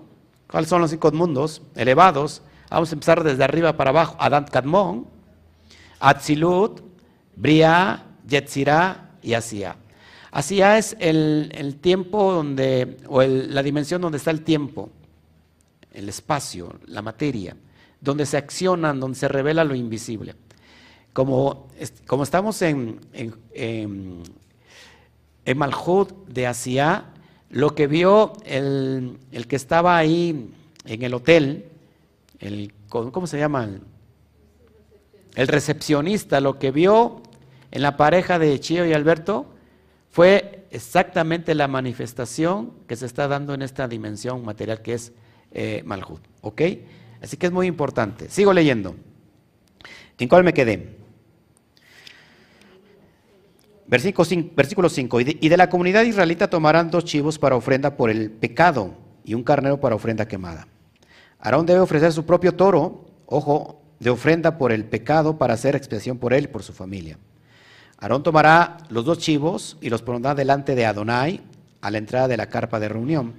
¿Cuáles 0.50 0.70
son 0.70 0.82
los 0.82 0.92
cinco 0.92 1.12
mundos 1.12 1.62
elevados? 1.76 2.42
Vamos 2.70 2.92
a 2.92 2.96
empezar 2.96 3.24
desde 3.24 3.44
arriba 3.44 3.76
para 3.76 3.90
abajo. 3.90 4.16
Adán 4.20 4.46
Kadmon, 4.52 5.08
Atzilut, 6.00 6.82
Bria, 7.36 8.04
Yetzirah 8.28 9.12
y 9.22 9.34
Asia. 9.34 9.78
Asia 10.32 10.78
es 10.78 10.96
el, 11.00 11.78
tiempo 11.82 12.34
donde, 12.34 12.98
o 13.08 13.24
la 13.24 13.64
dimensión 13.64 14.02
donde 14.02 14.18
está 14.18 14.32
el 14.32 14.44
tiempo, 14.44 14.90
el 15.92 16.10
espacio, 16.10 16.76
la 16.86 17.02
materia, 17.02 17.56
donde 18.00 18.26
se 18.26 18.38
accionan, 18.38 19.00
donde 19.00 19.18
se 19.18 19.28
revela 19.28 19.64
lo 19.64 19.74
invisible. 19.74 20.36
Como, 21.18 21.66
estamos 22.22 22.62
en, 22.62 23.00
en, 23.12 24.22
en, 25.46 25.58
Malhut 25.58 26.12
de 26.28 26.46
Asia, 26.46 27.06
lo 27.50 27.74
que 27.74 27.88
vio 27.88 28.34
el, 28.46 29.18
que 29.48 29.56
estaba 29.56 29.98
ahí 29.98 30.54
en 30.86 31.02
el 31.02 31.16
hotel, 31.16 31.66
el, 32.38 32.72
¿cómo 32.88 33.26
se 33.26 33.40
llama? 33.40 33.68
El 35.34 35.48
recepcionista, 35.48 36.40
lo 36.40 36.60
que 36.60 36.70
vio 36.70 37.24
en 37.72 37.82
la 37.82 37.98
pareja 37.98 38.38
de 38.38 38.60
Chío 38.60 38.86
y 38.86 38.94
Alberto 38.94 39.48
fue 40.12 40.68
exactamente 40.70 41.56
la 41.56 41.68
manifestación 41.68 42.74
que 42.88 42.96
se 42.96 43.08
está 43.08 43.28
dando 43.28 43.56
en 43.56 43.64
esta 43.64 43.88
dimensión 43.88 44.46
material 44.46 44.84
que 44.84 44.94
es 44.94 45.14
eh, 45.52 45.82
Malhut. 45.84 46.22
¿Ok? 46.42 46.62
Así 47.24 47.38
que 47.38 47.48
es 47.48 47.52
muy 47.52 47.66
importante. 47.66 48.30
Sigo 48.30 48.54
leyendo. 48.54 48.96
¿En 50.20 50.30
cuál 50.30 50.44
me 50.44 50.54
quedé? 50.54 50.97
Versículo 53.88 54.90
5, 54.90 55.22
y, 55.22 55.48
de, 55.48 55.58
la 55.58 55.70
comunidad 55.70 56.04
israelita 56.04 56.50
tomarán 56.50 56.92
dos 56.92 57.06
chivos 57.06 57.40
para 57.40 57.56
ofrenda 57.56 57.96
por 57.96 58.10
el 58.10 58.30
pecado 58.32 58.96
y 59.24 59.34
un 59.34 59.44
carnero 59.44 59.80
para 59.80 59.96
ofrenda 59.96 60.28
quemada. 60.28 60.68
Aarón 61.40 61.66
debe 61.66 61.80
ofrecer 61.80 62.12
su 62.12 62.26
propio 62.26 62.54
toro, 62.54 63.06
ojo, 63.26 63.82
de 64.00 64.10
ofrenda 64.10 64.58
por 64.58 64.74
el 64.74 64.84
pecado 64.84 65.38
para 65.38 65.54
hacer 65.54 65.76
expiación 65.76 66.18
por 66.18 66.34
él 66.34 66.46
y 66.46 66.48
por 66.48 66.64
su 66.64 66.74
familia. 66.74 67.18
Aarón 67.98 68.24
tomará 68.24 68.78
los 68.90 69.06
dos 69.06 69.20
chivos 69.20 69.78
y 69.80 69.90
los 69.90 70.02
pondrá 70.02 70.36
delante 70.36 70.76
de 70.76 70.86
Adonai 70.86 71.42
a 71.80 71.90
la 71.90 71.98
entrada 71.98 72.28
de 72.28 72.38
la 72.38 72.48
carpa 72.48 72.82
de 72.82 72.90
reunión. 72.90 73.36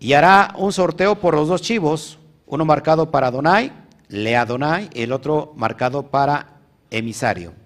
Y 0.00 0.14
hará 0.14 0.54
un 0.58 0.72
sorteo 0.72 1.20
por 1.20 1.34
los 1.34 1.46
dos 1.46 1.62
chivos, 1.62 2.18
uno 2.46 2.64
marcado 2.64 3.12
para 3.12 3.28
Adonai, 3.28 3.72
le 4.08 4.36
Adonai, 4.36 4.90
y 4.92 5.02
el 5.02 5.12
otro 5.12 5.52
marcado 5.56 6.10
para 6.10 6.58
emisario. 6.90 7.61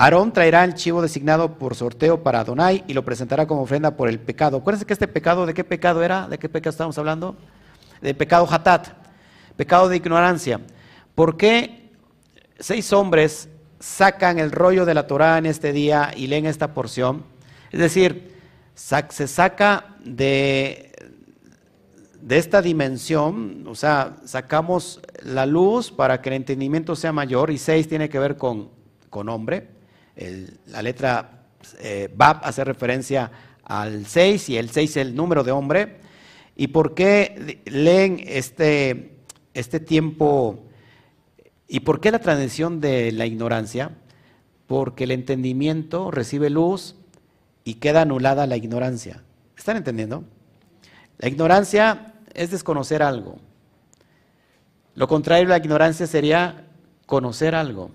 Aarón 0.00 0.32
traerá 0.32 0.62
el 0.62 0.74
chivo 0.74 1.02
designado 1.02 1.58
por 1.58 1.74
sorteo 1.74 2.22
para 2.22 2.38
Adonai 2.38 2.84
y 2.86 2.94
lo 2.94 3.04
presentará 3.04 3.48
como 3.48 3.62
ofrenda 3.62 3.96
por 3.96 4.08
el 4.08 4.20
pecado. 4.20 4.58
Acuérdense 4.58 4.86
que 4.86 4.92
este 4.92 5.08
pecado, 5.08 5.44
¿de 5.44 5.54
qué 5.54 5.64
pecado 5.64 6.04
era? 6.04 6.28
¿De 6.28 6.38
qué 6.38 6.48
pecado 6.48 6.70
estamos 6.70 6.96
hablando? 6.98 7.34
De 8.00 8.14
pecado 8.14 8.46
hatat, 8.48 8.90
pecado 9.56 9.88
de 9.88 9.96
ignorancia. 9.96 10.60
¿Por 11.16 11.36
qué 11.36 11.90
seis 12.60 12.92
hombres 12.92 13.48
sacan 13.80 14.38
el 14.38 14.52
rollo 14.52 14.86
de 14.86 14.94
la 14.94 15.08
Torah 15.08 15.36
en 15.36 15.46
este 15.46 15.72
día 15.72 16.12
y 16.16 16.28
leen 16.28 16.46
esta 16.46 16.74
porción? 16.74 17.24
Es 17.72 17.80
decir, 17.80 18.36
se 18.76 19.26
saca 19.26 19.96
de, 20.04 20.92
de 22.22 22.38
esta 22.38 22.62
dimensión, 22.62 23.66
o 23.66 23.74
sea, 23.74 24.14
sacamos 24.24 25.00
la 25.24 25.44
luz 25.44 25.90
para 25.90 26.22
que 26.22 26.28
el 26.28 26.36
entendimiento 26.36 26.94
sea 26.94 27.10
mayor 27.10 27.50
y 27.50 27.58
seis 27.58 27.88
tiene 27.88 28.08
que 28.08 28.20
ver 28.20 28.36
con, 28.36 28.68
con 29.10 29.28
hombre 29.28 29.77
la 30.66 30.82
letra 30.82 31.46
eh, 31.80 32.10
Bab 32.14 32.40
hace 32.42 32.64
referencia 32.64 33.30
al 33.64 34.06
6 34.06 34.48
y 34.48 34.56
el 34.56 34.70
6 34.70 34.90
es 34.90 34.96
el 34.96 35.14
número 35.14 35.44
de 35.44 35.52
hombre. 35.52 35.96
¿Y 36.56 36.68
por 36.68 36.94
qué 36.94 37.60
leen 37.66 38.20
este, 38.26 39.18
este 39.54 39.78
tiempo? 39.80 40.64
¿Y 41.68 41.80
por 41.80 42.00
qué 42.00 42.10
la 42.10 42.18
tradición 42.18 42.80
de 42.80 43.12
la 43.12 43.26
ignorancia? 43.26 43.92
Porque 44.66 45.04
el 45.04 45.12
entendimiento 45.12 46.10
recibe 46.10 46.50
luz 46.50 46.96
y 47.64 47.74
queda 47.74 48.02
anulada 48.02 48.46
la 48.46 48.56
ignorancia. 48.56 49.22
¿Están 49.56 49.76
entendiendo? 49.76 50.24
La 51.18 51.28
ignorancia 51.28 52.14
es 52.34 52.50
desconocer 52.50 53.02
algo. 53.02 53.38
Lo 54.94 55.06
contrario 55.06 55.46
a 55.46 55.50
la 55.50 55.58
ignorancia 55.58 56.06
sería 56.06 56.66
conocer 57.06 57.54
algo. 57.54 57.90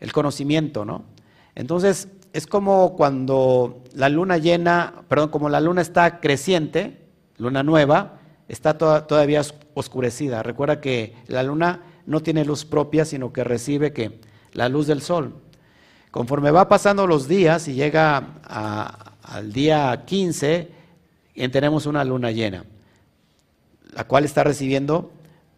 El 0.00 0.12
conocimiento, 0.12 0.84
¿no? 0.84 1.15
Entonces, 1.56 2.08
es 2.34 2.46
como 2.46 2.94
cuando 2.96 3.82
la 3.94 4.10
luna 4.10 4.36
llena, 4.36 5.02
perdón, 5.08 5.30
como 5.30 5.48
la 5.48 5.60
luna 5.60 5.80
está 5.80 6.20
creciente, 6.20 7.08
luna 7.38 7.62
nueva, 7.62 8.20
está 8.46 8.76
todavía 8.76 9.40
oscurecida. 9.72 10.42
Recuerda 10.42 10.82
que 10.82 11.16
la 11.26 11.42
luna 11.42 11.80
no 12.04 12.20
tiene 12.20 12.44
luz 12.44 12.66
propia, 12.66 13.06
sino 13.06 13.32
que 13.32 13.42
recibe 13.42 13.94
que 13.94 14.20
la 14.52 14.68
luz 14.68 14.86
del 14.86 15.00
sol. 15.00 15.32
Conforme 16.10 16.50
va 16.50 16.68
pasando 16.68 17.06
los 17.06 17.26
días 17.26 17.68
y 17.68 17.74
llega 17.74 18.38
al 19.22 19.52
día 19.52 20.04
15, 20.04 20.70
tenemos 21.50 21.86
una 21.86 22.04
luna 22.04 22.32
llena, 22.32 22.64
la 23.94 24.04
cual 24.04 24.26
está 24.26 24.44
recibiendo 24.44 25.10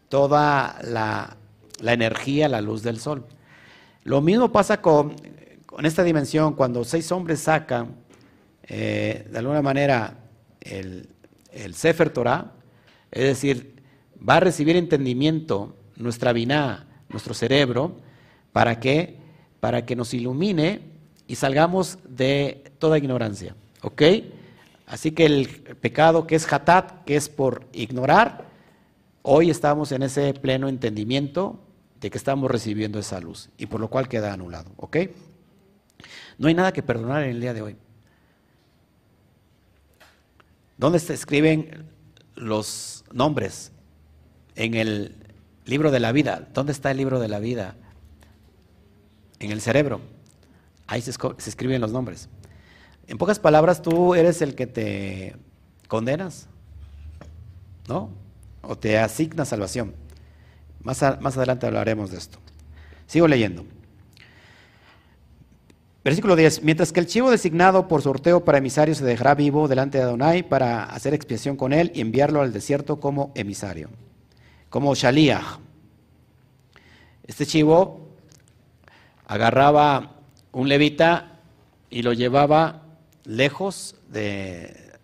toda 0.09 0.79
la, 0.85 1.37
la 1.81 1.93
energía, 1.93 2.49
la 2.49 2.61
luz 2.61 2.85
del 2.85 3.01
sol. 3.01 3.25
Lo 4.05 4.21
mismo 4.21 4.51
pasa 4.53 4.81
con, 4.81 5.15
con 5.69 5.85
esta 5.85 6.03
dimensión, 6.03 6.55
cuando 6.55 6.83
seis 6.83 7.13
hombres 7.13 7.41
sacan 7.41 7.97
eh, 8.63 9.29
de 9.31 9.39
alguna 9.39 9.61
manera 9.61 10.17
el, 10.63 11.11
el 11.53 11.75
Sefer 11.75 12.09
Torah, 12.09 12.53
es 13.11 13.25
decir, 13.25 13.83
va 14.27 14.37
a 14.37 14.41
recibir 14.41 14.77
entendimiento 14.77 15.77
nuestra 15.97 16.33
biná, 16.33 16.87
nuestro 17.11 17.35
cerebro, 17.35 17.99
para 18.51 18.81
que, 18.81 19.19
para 19.61 19.85
que 19.85 19.95
nos 19.95 20.15
ilumine 20.15 20.81
y 21.27 21.35
salgamos 21.35 21.99
de 22.09 22.73
toda 22.79 22.97
ignorancia. 22.97 23.55
¿Ok? 23.83 24.03
Así 24.87 25.11
que 25.11 25.27
el 25.27 25.49
pecado 25.83 26.27
que 26.27 26.37
es 26.37 26.51
hatat, 26.51 27.05
que 27.05 27.17
es 27.17 27.29
por 27.29 27.67
ignorar, 27.75 28.47
hoy 29.21 29.51
estamos 29.51 29.93
en 29.93 30.03
ese 30.03 30.33
pleno 30.33 30.67
entendimiento 30.71 31.61
de 32.01 32.09
que 32.09 32.17
estamos 32.17 32.51
recibiendo 32.51 32.99
esa 32.99 33.21
luz 33.21 33.51
y 33.59 33.67
por 33.67 33.81
lo 33.81 33.89
cual 33.89 34.09
queda 34.09 34.33
anulado. 34.33 34.71
¿Ok? 34.79 34.97
No 36.39 36.47
hay 36.47 36.55
nada 36.55 36.73
que 36.73 36.83
perdonar 36.83 37.25
en 37.25 37.31
el 37.31 37.41
día 37.41 37.53
de 37.53 37.63
hoy. 37.63 37.77
¿Dónde 40.77 41.01
se 41.01 41.13
escriben 41.13 41.91
los 42.37 43.05
nombres? 43.13 43.73
En 44.55 44.75
el 44.75 45.17
libro 45.65 45.91
de 45.91 45.99
la 45.99 46.13
vida. 46.13 46.49
¿Dónde 46.55 46.73
está 46.73 46.93
el 46.93 46.97
libro 46.97 47.19
de 47.19 47.29
la 47.29 47.41
vida? 47.41 47.75
En 49.41 49.51
el 49.51 49.61
cerebro. 49.61 50.01
Ahí 50.87 51.03
se, 51.03 51.11
escriben 51.11 51.81
los 51.81 51.91
nombres. 51.91 52.29
En 53.09 53.19
pocas 53.19 53.41
palabras, 53.41 53.83
tú 53.83 54.15
eres 54.15 54.41
el 54.41 54.55
que 54.55 54.67
te 54.67 55.37
condenas, 55.89 56.47
¿no? 57.89 58.11
O 58.63 58.77
te 58.79 58.99
asigna 58.99 59.45
salvación. 59.45 59.95
Más, 60.83 61.03
más 61.21 61.37
adelante 61.37 61.67
hablaremos 61.67 62.13
de 62.13 62.19
esto. 62.19 62.39
Sigo 63.07 63.27
leyendo. 63.27 63.65
Versículo 66.09 66.37
10. 66.37 66.63
Mientras 66.63 66.91
que 66.91 67.01
el 67.01 67.07
chivo 67.07 67.31
designado 67.31 67.87
por 67.87 68.01
sorteo 68.01 68.43
para 68.43 68.57
emisario 68.57 68.95
se 68.95 69.05
dejará 69.05 69.35
vivo 69.35 69.69
delante 69.69 69.99
de 69.99 70.05
Adonai 70.05 70.43
para 70.43 70.85
hacer 70.85 71.13
expiación 71.13 71.55
con 71.55 71.75
él 71.75 71.93
y 71.95 72.01
enviarlo 72.01 72.41
al 72.41 72.51
desierto 72.51 72.99
como 72.99 73.31
emisario, 73.35 73.91
como 74.71 74.95
Shaliach. 74.95 75.59
Este 77.27 77.45
chivo 77.45 78.09
agarraba 79.27 80.13
un 80.53 80.71
levita 80.71 81.41
y 81.91 82.01
lo 82.01 82.15
llevaba 82.15 82.85
lejos 83.25 83.95
de, 84.09 84.95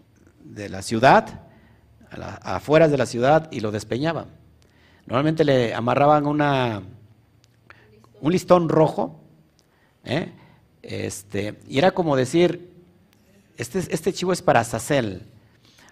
la 0.57 0.81
ciudad, 0.81 1.43
a 2.12 2.57
afueras 2.57 2.90
de 2.90 2.97
la 2.97 3.05
ciudad 3.05 3.51
y 3.53 3.61
lo 3.61 3.73
despeñaba. 3.73 4.25
Normalmente 5.05 5.45
le 5.45 5.75
amarraban 5.75 6.27
una, 6.27 6.81
un 8.23 8.33
listón 8.33 8.71
rojo, 8.71 9.21
¿eh? 10.03 10.33
Este, 10.85 11.59
y 11.66 11.79
era 11.79 11.92
como 11.92 12.14
decir, 12.14 12.70
este, 13.57 13.79
este 13.88 14.12
chivo 14.12 14.35
es 14.35 14.42
para 14.42 14.61
Azazel. 14.61 15.23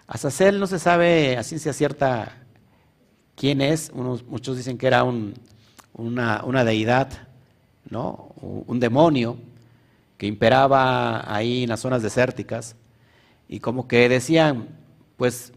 Azazel 0.05 0.59
no 0.59 0.67
se 0.67 0.77
sabe 0.77 1.35
a 1.35 1.43
ciencia 1.43 1.73
cierta 1.73 2.37
quién 3.35 3.59
es, 3.59 3.91
muchos 3.91 4.55
dicen 4.55 4.77
que 4.77 4.85
era 4.85 5.03
una, 5.03 6.63
deidad, 6.63 7.27
¿no? 7.89 8.35
un 8.39 8.79
demonio 8.79 9.37
que 10.19 10.27
imperaba 10.27 11.33
ahí 11.33 11.63
en 11.63 11.69
las 11.69 11.79
zonas 11.79 12.03
desérticas 12.03 12.75
y 13.49 13.61
como 13.61 13.87
que 13.87 14.07
decían, 14.07 14.67
pues 15.17 15.53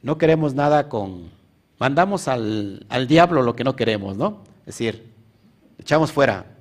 no 0.00 0.16
queremos 0.16 0.54
nada 0.54 0.88
con, 0.88 1.30
mandamos 1.78 2.28
al, 2.28 2.86
al 2.88 3.06
diablo 3.08 3.42
lo 3.42 3.54
que 3.54 3.64
no 3.64 3.76
queremos, 3.76 4.16
¿no? 4.16 4.42
Es 4.60 4.78
decir, 4.78 5.12
echamos 5.78 6.12
fuera. 6.12 6.53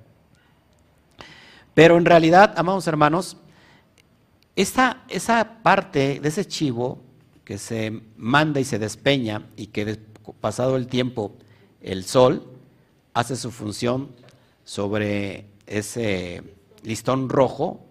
Pero 1.73 1.97
en 1.97 2.05
realidad, 2.05 2.53
amados 2.57 2.87
hermanos, 2.87 3.37
esa, 4.55 5.03
esa 5.09 5.57
parte 5.63 6.19
de 6.19 6.29
ese 6.29 6.45
chivo 6.45 6.99
que 7.43 7.57
se 7.57 8.01
manda 8.15 8.59
y 8.59 8.63
se 8.63 8.79
despeña 8.79 9.47
y 9.57 9.67
que 9.67 9.99
pasado 10.39 10.75
el 10.77 10.87
tiempo 10.87 11.33
el 11.81 12.05
sol 12.05 12.43
hace 13.13 13.35
su 13.35 13.51
función 13.51 14.09
sobre 14.63 15.47
ese 15.65 16.43
listón 16.83 17.29
rojo, 17.29 17.85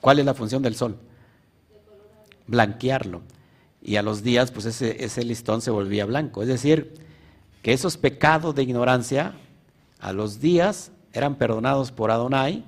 ¿cuál 0.00 0.18
es 0.18 0.26
la 0.26 0.34
función 0.34 0.62
del 0.62 0.76
sol? 0.76 0.98
Blanquearlo. 2.46 3.22
Y 3.80 3.96
a 3.96 4.02
los 4.02 4.22
días, 4.22 4.50
pues 4.50 4.66
ese, 4.66 5.04
ese 5.04 5.24
listón 5.24 5.62
se 5.62 5.70
volvía 5.70 6.04
blanco. 6.04 6.42
Es 6.42 6.48
decir, 6.48 6.94
que 7.62 7.72
esos 7.72 7.96
pecados 7.96 8.54
de 8.54 8.62
ignorancia 8.62 9.34
a 10.00 10.12
los 10.12 10.40
días 10.40 10.92
eran 11.12 11.36
perdonados 11.36 11.90
por 11.90 12.10
Adonai 12.10 12.64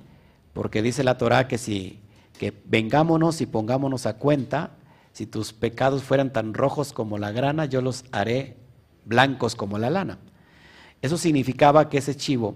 porque 0.53 0.81
dice 0.81 1.03
la 1.03 1.17
Torah 1.17 1.47
que 1.47 1.57
si 1.57 1.99
que 2.41 2.59
vengámonos 2.65 3.39
y 3.41 3.45
pongámonos 3.45 4.07
a 4.07 4.17
cuenta, 4.17 4.71
si 5.13 5.27
tus 5.27 5.53
pecados 5.53 6.01
fueran 6.01 6.33
tan 6.33 6.55
rojos 6.55 6.91
como 6.91 7.19
la 7.19 7.31
grana, 7.31 7.65
yo 7.65 7.81
los 7.81 8.03
haré 8.11 8.57
blancos 9.05 9.55
como 9.55 9.77
la 9.77 9.91
lana. 9.91 10.17
Eso 11.03 11.19
significaba 11.19 11.87
que 11.87 11.99
ese 11.99 12.15
chivo, 12.15 12.55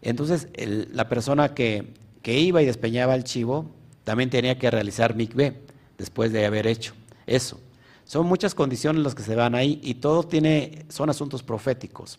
entonces 0.00 0.48
la 0.56 1.08
persona 1.08 1.54
que, 1.54 1.94
que, 2.22 2.40
iba 2.40 2.62
y 2.62 2.66
despeñaba 2.66 3.14
el 3.14 3.22
chivo, 3.22 3.70
también 4.02 4.28
tenía 4.28 4.58
que 4.58 4.72
realizar 4.72 5.14
mikveh 5.14 5.54
después 5.98 6.32
de 6.32 6.44
haber 6.44 6.66
hecho 6.66 6.94
eso. 7.26 7.60
Son 8.04 8.26
muchas 8.26 8.56
condiciones 8.56 9.04
las 9.04 9.14
que 9.14 9.22
se 9.22 9.36
van 9.36 9.54
ahí 9.54 9.78
y 9.84 9.94
todo 9.94 10.24
tiene, 10.24 10.84
son 10.88 11.10
asuntos 11.10 11.44
proféticos. 11.44 12.18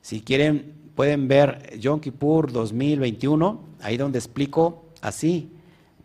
Si 0.00 0.20
quieren 0.20 0.74
pueden 0.94 1.28
ver 1.28 1.78
Yom 1.78 2.00
Kippur 2.00 2.52
2021, 2.52 3.60
ahí 3.80 3.96
donde 3.96 4.18
explico 4.18 4.84
así, 5.00 5.50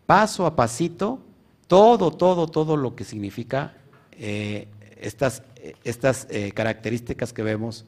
paso 0.06 0.46
a 0.46 0.56
pasito, 0.56 1.20
todo, 1.68 2.12
todo, 2.12 2.48
todo 2.48 2.78
lo 2.78 2.96
que 2.96 3.04
significa 3.04 3.74
eh, 4.14 4.68
estas, 5.00 5.44
estas 5.84 6.28
eh, 6.30 6.52
características 6.54 7.34
que 7.34 7.44
vemos 7.44 7.86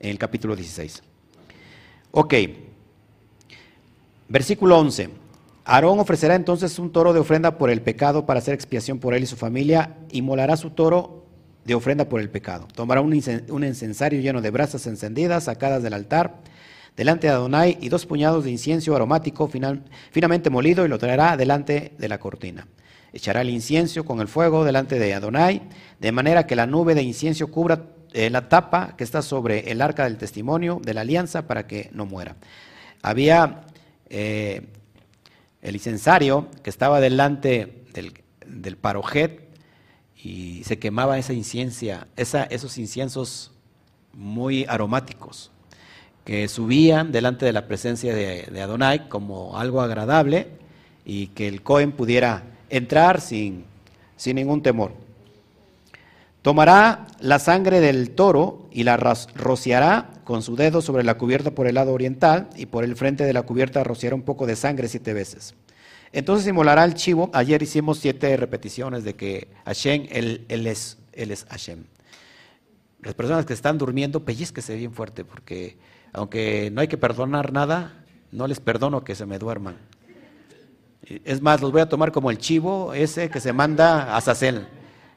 en 0.00 0.10
el 0.10 0.18
capítulo 0.18 0.56
16. 0.56 1.02
Ok, 2.10 2.34
versículo 4.28 4.78
11. 4.78 5.10
Aarón 5.64 5.98
ofrecerá 5.98 6.34
entonces 6.34 6.78
un 6.78 6.92
toro 6.92 7.12
de 7.12 7.20
ofrenda 7.20 7.56
por 7.56 7.70
el 7.70 7.80
pecado 7.80 8.26
para 8.26 8.38
hacer 8.38 8.52
expiación 8.52 8.98
por 8.98 9.14
él 9.14 9.22
y 9.22 9.26
su 9.26 9.36
familia, 9.36 9.96
y 10.10 10.20
molará 10.20 10.56
su 10.56 10.70
toro 10.70 11.23
de 11.64 11.74
ofrenda 11.74 12.08
por 12.08 12.20
el 12.20 12.30
pecado. 12.30 12.68
Tomará 12.74 13.00
un, 13.00 13.14
incensario 13.14 14.20
lleno 14.20 14.42
de 14.42 14.50
brasas 14.50 14.86
encendidas 14.86 15.44
sacadas 15.44 15.82
del 15.82 15.94
altar 15.94 16.36
delante 16.96 17.26
de 17.26 17.32
Adonai 17.32 17.78
y 17.80 17.88
dos 17.88 18.06
puñados 18.06 18.44
de 18.44 18.50
incienso 18.50 18.94
aromático 18.94 19.50
finamente 20.12 20.50
molido 20.50 20.84
y 20.84 20.88
lo 20.88 20.98
traerá 20.98 21.36
delante 21.36 21.92
de 21.98 22.08
la 22.08 22.18
cortina. 22.18 22.68
Echará 23.12 23.42
el 23.42 23.50
incienso 23.50 24.04
con 24.04 24.20
el 24.20 24.28
fuego 24.28 24.64
delante 24.64 24.98
de 24.98 25.14
Adonai, 25.14 25.62
de 26.00 26.12
manera 26.12 26.46
que 26.46 26.56
la 26.56 26.66
nube 26.66 26.94
de 26.94 27.02
incienso 27.02 27.48
cubra 27.48 27.86
eh, 28.12 28.30
la 28.30 28.48
tapa 28.48 28.94
que 28.96 29.04
está 29.04 29.22
sobre 29.22 29.70
el 29.70 29.80
arca 29.82 30.04
del 30.04 30.18
testimonio 30.18 30.80
de 30.82 30.94
la 30.94 31.00
alianza 31.00 31.46
para 31.46 31.66
que 31.66 31.90
no 31.92 32.06
muera. 32.06 32.36
Había 33.02 33.62
eh, 34.08 34.62
el 35.62 35.74
incensario 35.74 36.48
que 36.62 36.70
estaba 36.70 37.00
delante 37.00 37.84
del, 37.92 38.12
del 38.46 38.76
parojet, 38.76 39.43
y 40.24 40.64
se 40.64 40.78
quemaba 40.78 41.18
esa 41.18 41.34
inciencia, 41.34 42.08
esos 42.16 42.78
inciensos 42.78 43.52
muy 44.14 44.64
aromáticos 44.64 45.50
que 46.24 46.48
subían 46.48 47.12
delante 47.12 47.44
de 47.44 47.52
la 47.52 47.66
presencia 47.66 48.14
de, 48.14 48.62
Adonai 48.62 49.10
como 49.10 49.58
algo 49.58 49.82
agradable 49.82 50.48
y 51.04 51.26
que 51.28 51.46
el 51.46 51.62
Cohen 51.62 51.92
pudiera 51.92 52.44
entrar 52.70 53.20
sin, 53.20 53.64
sin 54.16 54.36
ningún 54.36 54.62
temor. 54.62 54.92
Tomará 56.40 57.06
la 57.20 57.38
sangre 57.38 57.80
del 57.80 58.10
toro 58.10 58.66
y 58.72 58.84
la 58.84 58.96
rociará 58.96 60.10
con 60.24 60.42
su 60.42 60.56
dedo 60.56 60.80
sobre 60.80 61.04
la 61.04 61.18
cubierta 61.18 61.50
por 61.50 61.66
el 61.66 61.74
lado 61.74 61.92
oriental 61.92 62.48
y 62.56 62.64
por 62.66 62.84
el 62.84 62.96
frente 62.96 63.24
de 63.24 63.32
la 63.34 63.42
cubierta 63.42 63.84
rociará 63.84 64.14
un 64.14 64.22
poco 64.22 64.46
de 64.46 64.56
sangre 64.56 64.88
siete 64.88 65.12
veces. 65.12 65.54
Entonces 66.14 66.46
inmolará 66.46 66.84
el 66.84 66.94
chivo. 66.94 67.28
Ayer 67.32 67.60
hicimos 67.60 67.98
siete 67.98 68.36
repeticiones 68.36 69.02
de 69.02 69.14
que 69.14 69.48
Hashem, 69.64 70.06
él, 70.10 70.46
es, 70.48 70.96
él 71.12 71.32
es 71.32 71.44
Hashem. 71.46 71.86
Las 73.02 73.14
personas 73.14 73.44
que 73.44 73.52
están 73.52 73.78
durmiendo, 73.78 74.24
pellizquese 74.24 74.76
bien 74.76 74.92
fuerte, 74.92 75.24
porque 75.24 75.76
aunque 76.12 76.70
no 76.72 76.80
hay 76.80 76.86
que 76.86 76.96
perdonar 76.96 77.52
nada, 77.52 78.04
no 78.30 78.46
les 78.46 78.60
perdono 78.60 79.02
que 79.02 79.16
se 79.16 79.26
me 79.26 79.40
duerman. 79.40 79.76
Es 81.24 81.42
más, 81.42 81.60
los 81.60 81.72
voy 81.72 81.80
a 81.80 81.88
tomar 81.88 82.12
como 82.12 82.30
el 82.30 82.38
chivo 82.38 82.94
ese 82.94 83.28
que 83.28 83.40
se 83.40 83.52
manda 83.52 84.16
a 84.16 84.20
Sacel. 84.20 84.68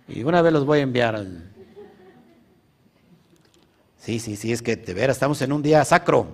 Y 0.07 0.23
una 0.23 0.41
vez 0.41 0.51
los 0.51 0.65
voy 0.65 0.79
a 0.79 0.81
enviar 0.81 1.15
al... 1.15 1.53
Sí, 3.99 4.17
sí, 4.17 4.35
sí, 4.35 4.51
es 4.51 4.63
que 4.63 4.75
de 4.75 4.93
veras 4.95 5.17
estamos 5.17 5.39
en 5.43 5.51
un 5.51 5.61
día 5.61 5.85
sacro, 5.85 6.25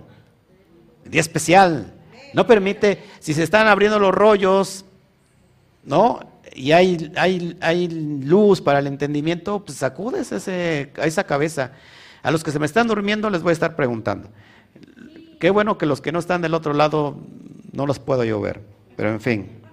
día 1.04 1.20
especial. 1.20 1.92
No 2.34 2.46
permite, 2.46 3.02
si 3.20 3.32
se 3.32 3.44
están 3.44 3.68
abriendo 3.68 3.98
los 3.98 4.12
rollos, 4.12 4.84
¿no? 5.84 6.20
Y 6.54 6.72
hay, 6.72 7.12
hay, 7.16 7.56
hay 7.60 7.88
luz 7.88 8.60
para 8.60 8.80
el 8.80 8.86
entendimiento, 8.86 9.64
pues 9.64 9.78
sacudes 9.78 10.32
a 10.32 11.06
esa 11.06 11.24
cabeza. 11.24 11.72
A 12.22 12.30
los 12.30 12.42
que 12.42 12.50
se 12.50 12.58
me 12.58 12.66
están 12.66 12.88
durmiendo 12.88 13.30
les 13.30 13.42
voy 13.42 13.50
a 13.50 13.52
estar 13.52 13.76
preguntando. 13.76 14.28
Qué 15.38 15.50
bueno 15.50 15.78
que 15.78 15.86
los 15.86 16.00
que 16.00 16.10
no 16.10 16.18
están 16.18 16.42
del 16.42 16.54
otro 16.54 16.74
lado 16.74 17.16
no 17.72 17.86
los 17.86 17.98
puedo 17.98 18.24
yo 18.24 18.40
ver, 18.40 18.60
pero 18.96 19.10
en 19.10 19.20
fin. 19.20 19.64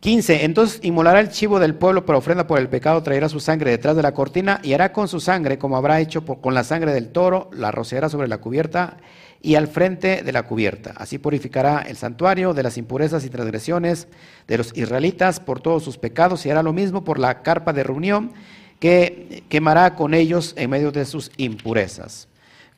15. 0.00 0.44
Entonces 0.44 0.80
inmolará 0.82 1.20
el 1.20 1.30
chivo 1.30 1.60
del 1.60 1.76
pueblo 1.76 2.04
para 2.04 2.18
ofrenda 2.18 2.46
por 2.46 2.58
el 2.58 2.68
pecado, 2.68 3.02
traerá 3.04 3.28
su 3.28 3.38
sangre 3.38 3.70
detrás 3.70 3.94
de 3.94 4.02
la 4.02 4.12
cortina 4.12 4.58
y 4.64 4.72
hará 4.72 4.92
con 4.92 5.06
su 5.06 5.20
sangre 5.20 5.58
como 5.58 5.76
habrá 5.76 6.00
hecho 6.00 6.24
con 6.24 6.54
la 6.54 6.64
sangre 6.64 6.92
del 6.92 7.10
toro, 7.10 7.48
la 7.52 7.70
rociará 7.70 8.08
sobre 8.08 8.26
la 8.26 8.38
cubierta 8.38 8.96
y 9.42 9.56
al 9.56 9.66
frente 9.66 10.22
de 10.22 10.32
la 10.32 10.44
cubierta. 10.44 10.94
Así 10.96 11.18
purificará 11.18 11.80
el 11.80 11.96
santuario 11.96 12.54
de 12.54 12.62
las 12.62 12.78
impurezas 12.78 13.24
y 13.24 13.30
transgresiones 13.30 14.06
de 14.46 14.58
los 14.58 14.76
israelitas 14.76 15.40
por 15.40 15.60
todos 15.60 15.82
sus 15.82 15.98
pecados 15.98 16.46
y 16.46 16.50
hará 16.50 16.62
lo 16.62 16.72
mismo 16.72 17.02
por 17.02 17.18
la 17.18 17.42
carpa 17.42 17.72
de 17.72 17.82
reunión 17.82 18.32
que 18.78 19.42
quemará 19.48 19.96
con 19.96 20.14
ellos 20.14 20.54
en 20.56 20.70
medio 20.70 20.92
de 20.92 21.04
sus 21.04 21.32
impurezas. 21.36 22.28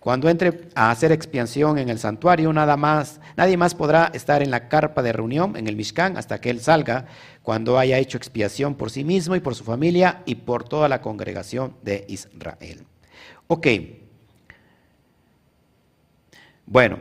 Cuando 0.00 0.28
entre 0.28 0.68
a 0.74 0.90
hacer 0.90 1.12
expiación 1.12 1.78
en 1.78 1.88
el 1.88 1.98
santuario, 1.98 2.52
nada 2.52 2.76
más, 2.76 3.20
nadie 3.36 3.56
más 3.56 3.74
podrá 3.74 4.10
estar 4.12 4.42
en 4.42 4.50
la 4.50 4.68
carpa 4.68 5.02
de 5.02 5.14
reunión, 5.14 5.56
en 5.56 5.66
el 5.66 5.76
Mishkan, 5.76 6.18
hasta 6.18 6.42
que 6.42 6.50
él 6.50 6.60
salga, 6.60 7.06
cuando 7.42 7.78
haya 7.78 7.98
hecho 7.98 8.18
expiación 8.18 8.74
por 8.74 8.90
sí 8.90 9.02
mismo 9.02 9.34
y 9.34 9.40
por 9.40 9.54
su 9.54 9.64
familia 9.64 10.22
y 10.26 10.34
por 10.34 10.64
toda 10.64 10.90
la 10.90 11.00
congregación 11.00 11.74
de 11.82 12.04
Israel. 12.08 12.84
Ok. 13.46 13.66
Bueno, 16.66 16.98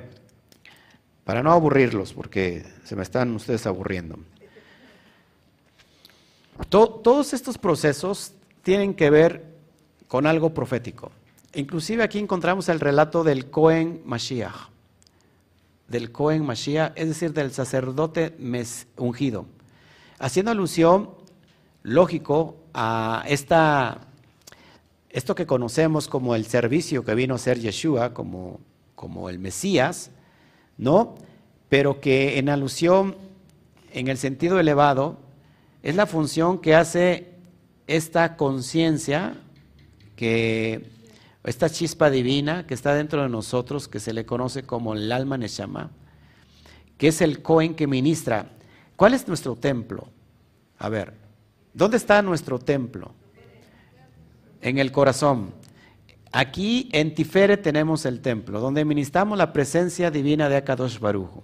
para 1.24 1.42
no 1.42 1.52
aburrirlos, 1.52 2.14
porque 2.14 2.66
se 2.84 2.96
me 2.96 3.04
están 3.04 3.34
ustedes 3.36 3.66
aburriendo. 3.66 4.20
todos 6.70 7.34
estos 7.34 7.58
procesos 7.58 8.34
tienen 8.62 8.94
que 8.94 9.10
ver 9.10 9.46
con 10.08 10.28
algo 10.28 10.54
profético. 10.54 11.12
Inclusive 11.54 12.04
aquí 12.04 12.20
encontramos 12.20 12.68
el 12.70 12.80
relato 12.80 13.24
del 13.24 13.50
Cohen 13.50 14.02
Mashiach, 14.06 14.70
del 15.88 16.12
Cohen 16.12 16.46
Mashiach, 16.46 16.94
es 16.96 17.08
decir, 17.08 17.34
del 17.34 17.52
sacerdote 17.52 18.36
ungido, 18.98 19.46
haciendo 20.20 20.52
alusión, 20.52 21.12
lógico, 21.84 22.58
a 22.74 23.24
esta, 23.28 24.08
esto 25.10 25.36
que 25.36 25.46
conocemos 25.46 26.08
como 26.08 26.36
el 26.36 26.46
servicio 26.48 27.06
que 27.06 27.16
vino 27.16 27.36
a 27.36 27.38
ser 27.38 27.60
Yeshua, 27.60 28.14
como, 28.14 28.60
como 29.04 29.28
el 29.28 29.38
Mesías, 29.38 30.12
¿no? 30.78 31.16
Pero 31.68 32.00
que 32.00 32.40
en 32.40 32.48
alusión, 32.48 33.18
en 33.92 34.08
el 34.08 34.18
sentido 34.18 34.62
elevado, 34.62 35.18
es 35.82 35.98
la 35.98 36.06
función 36.06 36.60
que 36.60 36.74
hace 36.74 37.34
esta 37.86 38.38
conciencia 38.38 39.36
que 40.16 40.90
esta 41.44 41.70
chispa 41.70 42.10
divina 42.10 42.66
que 42.66 42.74
está 42.74 42.96
dentro 42.96 43.24
de 43.24 43.28
nosotros, 43.28 43.90
que 43.90 44.00
se 44.00 44.14
le 44.14 44.26
conoce 44.26 44.64
como 44.64 44.94
el 44.94 45.12
alma 45.12 45.38
Neshama, 45.38 45.92
que 46.98 47.10
es 47.10 47.20
el 47.20 47.42
Cohen 47.42 47.76
que 47.76 47.88
ministra. 47.88 48.52
¿Cuál 48.96 49.16
es 49.16 49.28
nuestro 49.28 49.58
templo? 49.58 50.08
A 50.80 50.88
ver, 50.88 51.14
¿dónde 51.74 51.98
está 51.98 52.22
nuestro 52.22 52.58
templo? 52.58 53.12
En 54.62 54.78
el 54.78 54.94
corazón. 54.94 55.62
Aquí 56.36 56.90
en 56.94 57.14
Tifere 57.14 57.58
tenemos 57.58 58.08
el 58.08 58.20
templo, 58.20 58.60
donde 58.60 58.86
ministramos 58.86 59.38
la 59.38 59.54
presencia 59.54 60.10
divina 60.10 60.50
de 60.50 60.56
Akadosh 60.56 60.98
Barujo. 60.98 61.44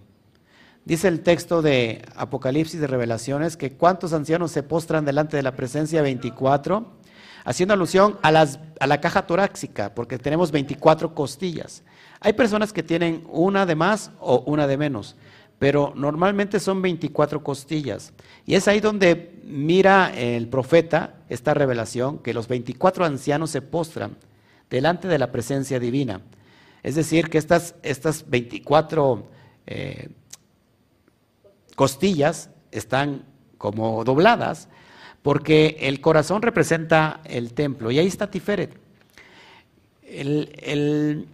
Dice 0.83 1.07
el 1.07 1.21
texto 1.21 1.61
de 1.61 2.01
Apocalipsis 2.15 2.81
de 2.81 2.87
Revelaciones 2.87 3.55
que 3.55 3.73
cuántos 3.73 4.13
ancianos 4.13 4.49
se 4.51 4.63
postran 4.63 5.05
delante 5.05 5.37
de 5.37 5.43
la 5.43 5.55
presencia 5.55 6.01
24 6.01 6.97
haciendo 7.45 7.75
alusión 7.75 8.17
a, 8.23 8.29
a 8.29 8.87
la 8.87 8.99
caja 8.99 9.27
torácica, 9.27 9.93
porque 9.93 10.17
tenemos 10.17 10.51
24 10.51 11.13
costillas. 11.13 11.83
Hay 12.19 12.33
personas 12.33 12.73
que 12.73 12.81
tienen 12.81 13.27
una 13.29 13.67
de 13.67 13.75
más 13.75 14.09
o 14.19 14.39
una 14.47 14.65
de 14.65 14.77
menos, 14.77 15.15
pero 15.59 15.93
normalmente 15.95 16.59
son 16.59 16.81
24 16.81 17.43
costillas. 17.43 18.11
Y 18.47 18.55
es 18.55 18.67
ahí 18.67 18.79
donde 18.79 19.39
mira 19.43 20.11
el 20.17 20.47
profeta 20.47 21.13
esta 21.29 21.53
revelación, 21.53 22.17
que 22.17 22.33
los 22.33 22.47
24 22.47 23.05
ancianos 23.05 23.51
se 23.51 23.61
postran 23.61 24.17
delante 24.69 25.07
de 25.07 25.17
la 25.17 25.31
presencia 25.31 25.79
divina. 25.79 26.21
Es 26.83 26.95
decir, 26.95 27.29
que 27.29 27.37
estas, 27.37 27.75
estas 27.83 28.29
24 28.29 29.27
eh, 29.67 30.09
costillas 31.75 32.49
están 32.71 33.23
como 33.57 34.03
dobladas 34.03 34.69
porque 35.21 35.77
el 35.81 36.01
corazón 36.01 36.41
representa 36.41 37.21
el 37.25 37.53
templo 37.53 37.91
y 37.91 37.99
ahí 37.99 38.07
está 38.07 38.31
Tiferet. 38.31 38.77
El, 40.03 41.27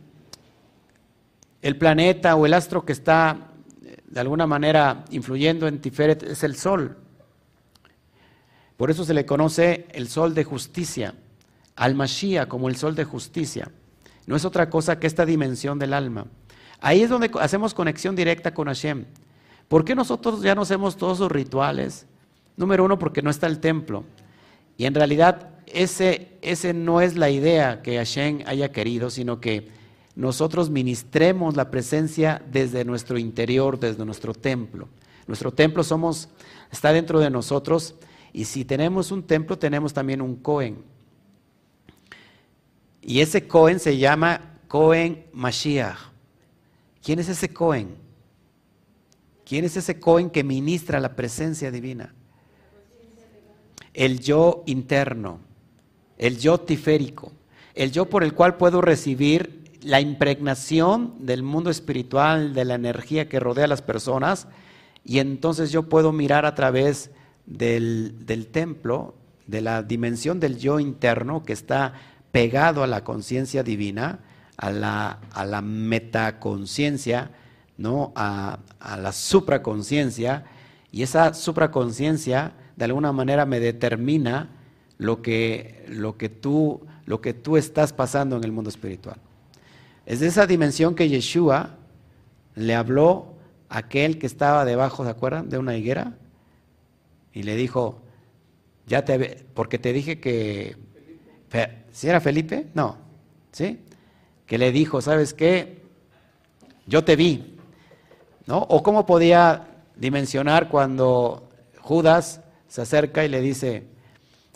planeta 1.79 2.35
o 2.35 2.45
el 2.45 2.53
astro 2.53 2.85
que 2.85 2.91
está 2.91 3.51
de 4.05 4.19
alguna 4.19 4.45
manera 4.47 5.05
influyendo 5.11 5.67
en 5.67 5.79
Tiferet 5.79 6.23
es 6.23 6.43
el 6.43 6.55
sol. 6.55 6.97
Por 8.77 8.91
eso 8.91 9.05
se 9.05 9.13
le 9.13 9.25
conoce 9.25 9.87
el 9.91 10.09
sol 10.09 10.33
de 10.33 10.43
justicia, 10.43 11.15
al 11.75 11.95
Mashiach 11.95 12.47
como 12.47 12.69
el 12.69 12.75
sol 12.75 12.95
de 12.95 13.03
justicia. 13.03 13.71
No 14.25 14.35
es 14.35 14.45
otra 14.45 14.69
cosa 14.69 14.99
que 14.99 15.07
esta 15.07 15.25
dimensión 15.25 15.77
del 15.79 15.93
alma. 15.93 16.25
Ahí 16.79 17.01
es 17.01 17.09
donde 17.09 17.31
hacemos 17.39 17.73
conexión 17.73 18.15
directa 18.15 18.53
con 18.53 18.67
Hashem. 18.67 19.05
¿Por 19.67 19.85
qué 19.85 19.95
nosotros 19.95 20.41
ya 20.41 20.55
no 20.55 20.61
hacemos 20.61 20.97
todos 20.97 21.19
los 21.19 21.31
rituales? 21.31 22.05
Número 22.57 22.85
uno, 22.85 22.99
porque 22.99 23.21
no 23.21 23.29
está 23.29 23.47
el 23.47 23.59
templo. 23.59 24.03
Y 24.77 24.85
en 24.85 24.93
realidad 24.93 25.49
ese, 25.67 26.37
ese 26.41 26.73
no 26.73 27.01
es 27.01 27.15
la 27.15 27.29
idea 27.29 27.81
que 27.81 27.97
Hashem 27.97 28.43
haya 28.45 28.71
querido, 28.71 29.09
sino 29.09 29.39
que 29.39 29.69
nosotros 30.15 30.69
ministremos 30.69 31.55
la 31.55 31.69
presencia 31.71 32.41
desde 32.51 32.85
nuestro 32.85 33.17
interior, 33.17 33.79
desde 33.79 34.05
nuestro 34.05 34.33
templo. 34.33 34.87
Nuestro 35.27 35.51
templo 35.51 35.83
somos, 35.83 36.29
está 36.71 36.93
dentro 36.93 37.19
de 37.19 37.29
nosotros 37.29 37.95
y 38.31 38.45
si 38.45 38.63
tenemos 38.63 39.11
un 39.11 39.23
templo 39.23 39.57
tenemos 39.57 39.93
también 39.93 40.21
un 40.21 40.35
Cohen. 40.35 40.94
Y 43.05 43.21
ese 43.21 43.47
Cohen 43.47 43.79
se 43.79 43.97
llama 43.97 44.59
Cohen 44.67 45.25
Mashiach. 45.31 46.11
¿Quién 47.01 47.19
es 47.19 47.29
ese 47.29 47.53
Cohen? 47.53 47.95
¿Quién 49.45 49.63
es 49.63 49.77
ese 49.77 49.99
Cohen 49.99 50.29
que 50.29 50.43
ministra 50.43 50.99
la 50.99 51.15
presencia 51.15 51.71
divina? 51.71 52.13
el 53.95 54.19
yo 54.19 54.63
interno, 54.65 55.39
el 56.17 56.37
yo 56.37 56.59
tiférico, 56.59 57.31
el 57.73 57.91
yo 57.91 58.05
por 58.05 58.23
el 58.23 58.33
cual 58.33 58.57
puedo 58.57 58.81
recibir 58.81 59.63
la 59.81 60.01
impregnación 60.01 61.13
del 61.19 61.43
mundo 61.43 61.69
espiritual, 61.69 62.53
de 62.53 62.65
la 62.65 62.75
energía 62.75 63.29
que 63.29 63.39
rodea 63.39 63.65
a 63.65 63.69
las 63.69 63.81
personas, 63.81 64.47
y 65.05 65.19
entonces 65.19 65.71
yo 65.71 65.83
puedo 65.83 66.11
mirar 66.11 66.45
a 66.45 66.55
través 66.55 67.11
del, 67.45 68.47
templo, 68.51 69.15
de 69.47 69.61
la 69.61 69.81
dimensión 69.81 70.39
del 70.39 70.57
yo 70.57 70.79
interno 70.79 71.43
que 71.43 71.53
está 71.53 71.93
pegado 72.35 72.83
a 72.83 72.87
la 72.87 73.05
conciencia 73.05 73.63
divina, 73.63 74.19
a 74.57 74.69
la, 74.69 75.61
metaconciencia, 75.61 77.31
¿no? 77.77 78.11
a, 78.13 78.59
a 78.81 78.97
la 78.97 79.13
supraconciencia, 79.13 80.43
y 80.91 81.03
esa 81.03 81.33
supraconciencia 81.33 82.51
de 82.75 82.83
alguna 82.83 83.13
manera 83.13 83.45
me 83.45 83.61
determina 83.61 84.49
lo 84.97 85.21
que, 85.21 85.85
lo 85.87 86.17
que, 86.17 86.27
tú, 86.27 86.85
lo 87.05 87.21
que 87.21 87.33
tú 87.33 87.55
estás 87.55 87.93
pasando 87.93 88.35
en 88.35 88.43
el 88.43 88.51
mundo 88.51 88.69
espiritual. 88.69 89.15
Es 90.05 90.19
de 90.19 90.27
esa 90.27 90.45
dimensión 90.45 90.93
que 90.93 91.07
Yeshua 91.07 91.77
le 92.55 92.75
habló 92.75 93.35
a 93.69 93.77
aquel 93.77 94.19
que 94.19 94.27
estaba 94.27 94.65
debajo, 94.65 95.05
¿se 95.05 95.09
acuerdan? 95.09 95.47
De 95.47 95.57
una 95.57 95.77
higuera. 95.77 96.17
Y 97.31 97.43
le 97.43 97.55
dijo, 97.55 98.01
ya 98.87 99.05
te, 99.05 99.45
porque 99.53 99.79
te 99.79 99.93
dije 99.93 100.19
que, 100.19 100.83
¿si 101.91 102.07
era 102.07 102.19
Felipe? 102.21 102.67
No, 102.73 102.97
¿sí? 103.51 103.79
Que 104.45 104.57
le 104.57 104.71
dijo, 104.71 105.01
¿sabes 105.01 105.33
qué? 105.33 105.81
Yo 106.85 107.03
te 107.03 107.15
vi, 107.15 107.57
¿no? 108.45 108.59
O 108.59 108.83
cómo 108.83 109.05
podía 109.05 109.67
dimensionar 109.95 110.69
cuando 110.69 111.49
Judas 111.79 112.41
se 112.67 112.81
acerca 112.81 113.23
y 113.25 113.29
le 113.29 113.41
dice, 113.41 113.87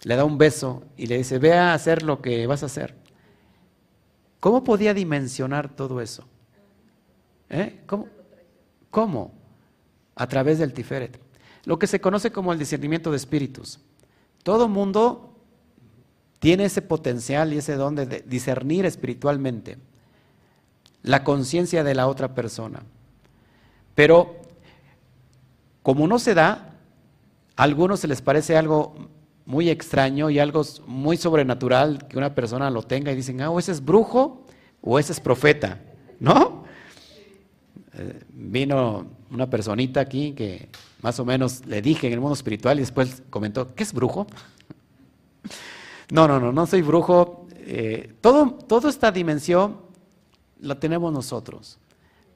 le 0.03 0.15
da 0.15 0.25
un 0.25 0.37
beso 0.37 0.83
y 0.97 1.07
le 1.07 1.17
dice, 1.17 1.39
ve 1.39 1.53
a 1.53 1.73
hacer 1.73 2.03
lo 2.03 2.21
que 2.21 2.45
vas 2.47 2.63
a 2.63 2.67
hacer. 2.67 2.95
¿Cómo 4.39 4.63
podía 4.63 4.93
dimensionar 4.93 5.69
todo 5.75 6.01
eso? 6.01 6.25
¿Eh? 7.49 7.81
¿Cómo? 7.85 8.07
¿Cómo? 8.89 9.33
A 10.15 10.27
través 10.27 10.59
del 10.59 10.73
Tiferet. 10.73 11.19
Lo 11.65 11.77
que 11.77 11.87
se 11.87 11.99
conoce 11.99 12.31
como 12.31 12.53
el 12.53 12.59
discernimiento 12.59 13.11
de 13.11 13.17
espíritus. 13.17 13.79
Todo 14.43 14.67
mundo 14.67 15.28
tiene 16.39 16.65
ese 16.65 16.81
potencial 16.81 17.53
y 17.53 17.57
ese 17.57 17.75
don 17.75 17.95
de 17.95 18.23
discernir 18.25 18.85
espiritualmente 18.85 19.77
la 21.03 21.23
conciencia 21.23 21.83
de 21.83 21.95
la 21.95 22.07
otra 22.07 22.33
persona. 22.33 22.83
Pero 23.95 24.37
como 25.83 26.07
no 26.07 26.19
se 26.19 26.33
da, 26.33 26.73
a 27.55 27.63
algunos 27.63 27.99
se 27.99 28.07
les 28.07 28.21
parece 28.21 28.57
algo 28.57 28.95
muy 29.45 29.69
extraño 29.69 30.29
y 30.29 30.39
algo 30.39 30.63
muy 30.85 31.17
sobrenatural 31.17 32.07
que 32.07 32.17
una 32.17 32.35
persona 32.35 32.69
lo 32.69 32.83
tenga 32.83 33.11
y 33.11 33.15
dicen, 33.15 33.41
ah, 33.41 33.49
o 33.49 33.59
ese 33.59 33.71
es 33.71 33.83
brujo 33.83 34.45
o 34.81 34.99
ese 34.99 35.11
es 35.11 35.19
profeta, 35.19 35.81
¿no? 36.19 36.63
Eh, 37.93 38.21
vino 38.29 39.07
una 39.31 39.49
personita 39.49 39.99
aquí 39.99 40.33
que 40.33 40.69
más 41.01 41.19
o 41.19 41.25
menos 41.25 41.65
le 41.65 41.81
dije 41.81 42.07
en 42.07 42.13
el 42.13 42.19
mundo 42.19 42.35
espiritual 42.35 42.77
y 42.77 42.81
después 42.81 43.23
comentó, 43.29 43.73
¿qué 43.73 43.83
es 43.83 43.93
brujo? 43.93 44.27
No, 46.11 46.27
no, 46.27 46.39
no, 46.39 46.51
no 46.51 46.65
soy 46.65 46.81
brujo. 46.81 47.47
Eh, 47.55 48.15
todo, 48.21 48.51
toda 48.51 48.89
esta 48.89 49.11
dimensión 49.11 49.77
la 50.59 50.79
tenemos 50.79 51.13
nosotros. 51.13 51.77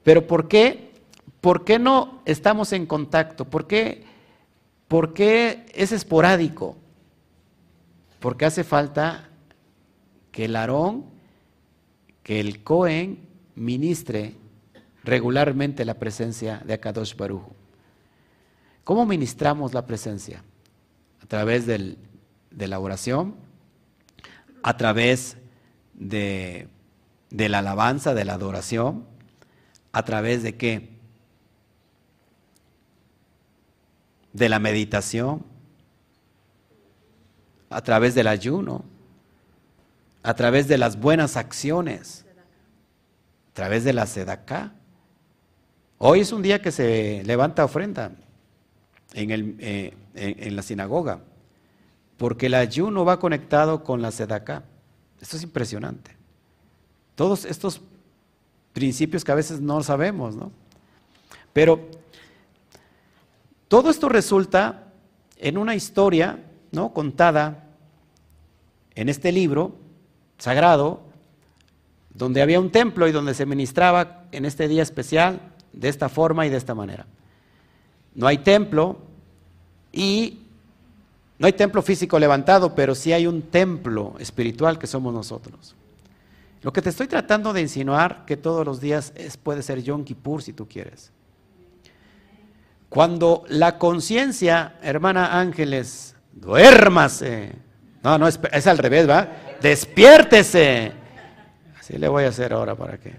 Pero 0.02 0.26
¿por 0.26 0.48
qué? 0.48 0.92
¿Por 1.40 1.64
qué 1.64 1.78
no 1.78 2.22
estamos 2.24 2.72
en 2.72 2.86
contacto? 2.86 3.44
¿Por 3.44 3.66
qué, 3.66 4.04
por 4.88 5.12
qué 5.12 5.66
es 5.74 5.92
esporádico? 5.92 6.76
Porque 8.20 8.46
hace 8.46 8.64
falta 8.64 9.28
que 10.30 10.46
el 10.46 10.56
Aarón, 10.56 11.04
que 12.22 12.40
el 12.40 12.62
Cohen 12.62 13.28
ministre 13.56 14.34
regularmente 15.02 15.84
la 15.84 15.94
presencia 15.94 16.62
de 16.64 16.74
Akadosh 16.74 17.14
Baruj. 17.16 17.42
¿Cómo 18.84 19.04
ministramos 19.04 19.74
la 19.74 19.86
presencia? 19.86 20.42
A 21.22 21.26
través 21.26 21.66
de 21.66 21.96
la 22.68 22.78
oración, 22.78 23.34
a 24.66 24.78
través 24.78 25.36
de, 25.92 26.68
de 27.28 27.48
la 27.50 27.58
alabanza, 27.58 28.14
de 28.14 28.24
la 28.24 28.32
adoración, 28.32 29.04
a 29.92 30.04
través 30.04 30.42
de 30.42 30.56
qué? 30.56 30.88
De 34.32 34.48
la 34.48 34.58
meditación, 34.58 35.44
a 37.68 37.82
través 37.82 38.14
del 38.14 38.26
ayuno, 38.26 38.86
a 40.22 40.32
través 40.34 40.66
de 40.66 40.78
las 40.78 40.98
buenas 40.98 41.36
acciones, 41.36 42.24
a 43.50 43.52
través 43.52 43.84
de 43.84 43.92
la 43.92 44.06
sedacá. 44.06 44.72
Hoy 45.98 46.20
es 46.20 46.32
un 46.32 46.40
día 46.40 46.62
que 46.62 46.72
se 46.72 47.22
levanta 47.26 47.66
ofrenda 47.66 48.12
en, 49.12 49.30
el, 49.30 49.56
eh, 49.58 49.94
en, 50.14 50.56
la 50.56 50.62
sinagoga, 50.62 51.20
porque 52.16 52.46
el 52.46 52.54
ayuno 52.54 53.04
va 53.04 53.18
conectado 53.18 53.84
con 53.84 54.02
la 54.02 54.10
sedacá. 54.10 54.64
Esto 55.20 55.36
es 55.36 55.42
impresionante. 55.42 56.16
Todos 57.14 57.44
estos 57.44 57.80
principios 58.72 59.24
que 59.24 59.32
a 59.32 59.36
veces 59.36 59.60
no 59.60 59.82
sabemos, 59.82 60.36
¿no? 60.36 60.50
Pero 61.52 61.88
todo 63.68 63.90
esto 63.90 64.08
resulta 64.08 64.92
en 65.38 65.58
una 65.58 65.74
historia, 65.74 66.44
¿no? 66.72 66.92
Contada 66.92 67.64
en 68.94 69.08
este 69.08 69.32
libro 69.32 69.76
sagrado, 70.38 71.02
donde 72.12 72.42
había 72.42 72.60
un 72.60 72.70
templo 72.70 73.08
y 73.08 73.12
donde 73.12 73.34
se 73.34 73.46
ministraba 73.46 74.24
en 74.30 74.44
este 74.44 74.68
día 74.68 74.82
especial 74.82 75.52
de 75.72 75.88
esta 75.88 76.08
forma 76.08 76.46
y 76.46 76.50
de 76.50 76.56
esta 76.56 76.74
manera. 76.74 77.06
No 78.14 78.26
hay 78.26 78.38
templo 78.38 78.98
y 79.92 80.43
no 81.38 81.46
hay 81.46 81.52
templo 81.52 81.82
físico 81.82 82.18
levantado, 82.18 82.74
pero 82.74 82.94
sí 82.94 83.12
hay 83.12 83.26
un 83.26 83.42
templo 83.42 84.14
espiritual 84.18 84.78
que 84.78 84.86
somos 84.86 85.12
nosotros. 85.12 85.74
Lo 86.62 86.72
que 86.72 86.80
te 86.80 86.90
estoy 86.90 87.08
tratando 87.08 87.52
de 87.52 87.60
insinuar 87.60 88.24
que 88.24 88.36
todos 88.36 88.64
los 88.64 88.80
días 88.80 89.12
es, 89.16 89.36
puede 89.36 89.62
ser 89.62 89.82
Yom 89.82 90.04
Kippur 90.04 90.42
si 90.42 90.52
tú 90.52 90.66
quieres. 90.66 91.10
Cuando 92.88 93.44
la 93.48 93.78
conciencia, 93.78 94.78
hermana 94.80 95.38
Ángeles, 95.38 96.14
duérmase, 96.32 97.52
no, 98.04 98.18
no, 98.18 98.28
es, 98.28 98.66
al 98.66 98.78
revés, 98.78 99.08
¿va? 99.08 99.28
Despiértese. 99.60 100.92
Así 101.78 101.98
le 101.98 102.06
voy 102.06 102.24
a 102.24 102.28
hacer 102.28 102.52
ahora 102.52 102.74
para 102.74 102.98
que. 102.98 103.14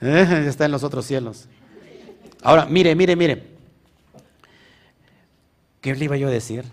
¿Eh? 0.00 0.44
Está 0.46 0.64
en 0.64 0.70
los 0.70 0.84
otros 0.84 1.04
cielos. 1.04 1.48
Ahora, 2.42 2.64
mire, 2.66 2.94
mire, 2.94 3.16
mire. 3.16 3.44
¿Qué 5.80 5.94
le 5.94 6.04
iba 6.04 6.16
yo 6.16 6.28
a 6.28 6.30
decir? 6.30 6.64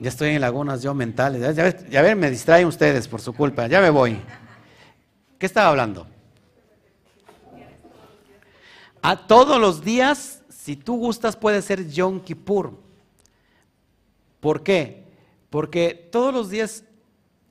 Ya 0.00 0.08
estoy 0.08 0.30
en 0.30 0.40
lagunas 0.40 0.82
yo 0.82 0.94
mentales. 0.94 1.54
Ya, 1.90 2.02
ven, 2.02 2.18
me 2.18 2.30
distraen 2.30 2.66
ustedes 2.66 3.06
por 3.06 3.20
su 3.20 3.32
culpa. 3.34 3.66
Ya 3.68 3.80
me 3.80 3.90
voy. 3.90 4.18
¿Qué 5.38 5.46
estaba 5.46 5.68
hablando? 5.68 6.06
A 9.02 9.26
todos 9.26 9.60
los 9.60 9.84
días, 9.84 10.42
si 10.48 10.74
tú 10.74 10.96
gustas, 10.96 11.36
puede 11.36 11.62
ser 11.62 11.88
Yom 11.88 12.20
Kippur. 12.20 12.78
¿Por 14.40 14.62
qué? 14.62 15.00
porque 15.50 16.08
todos 16.10 16.32
los 16.32 16.48
días 16.48 16.84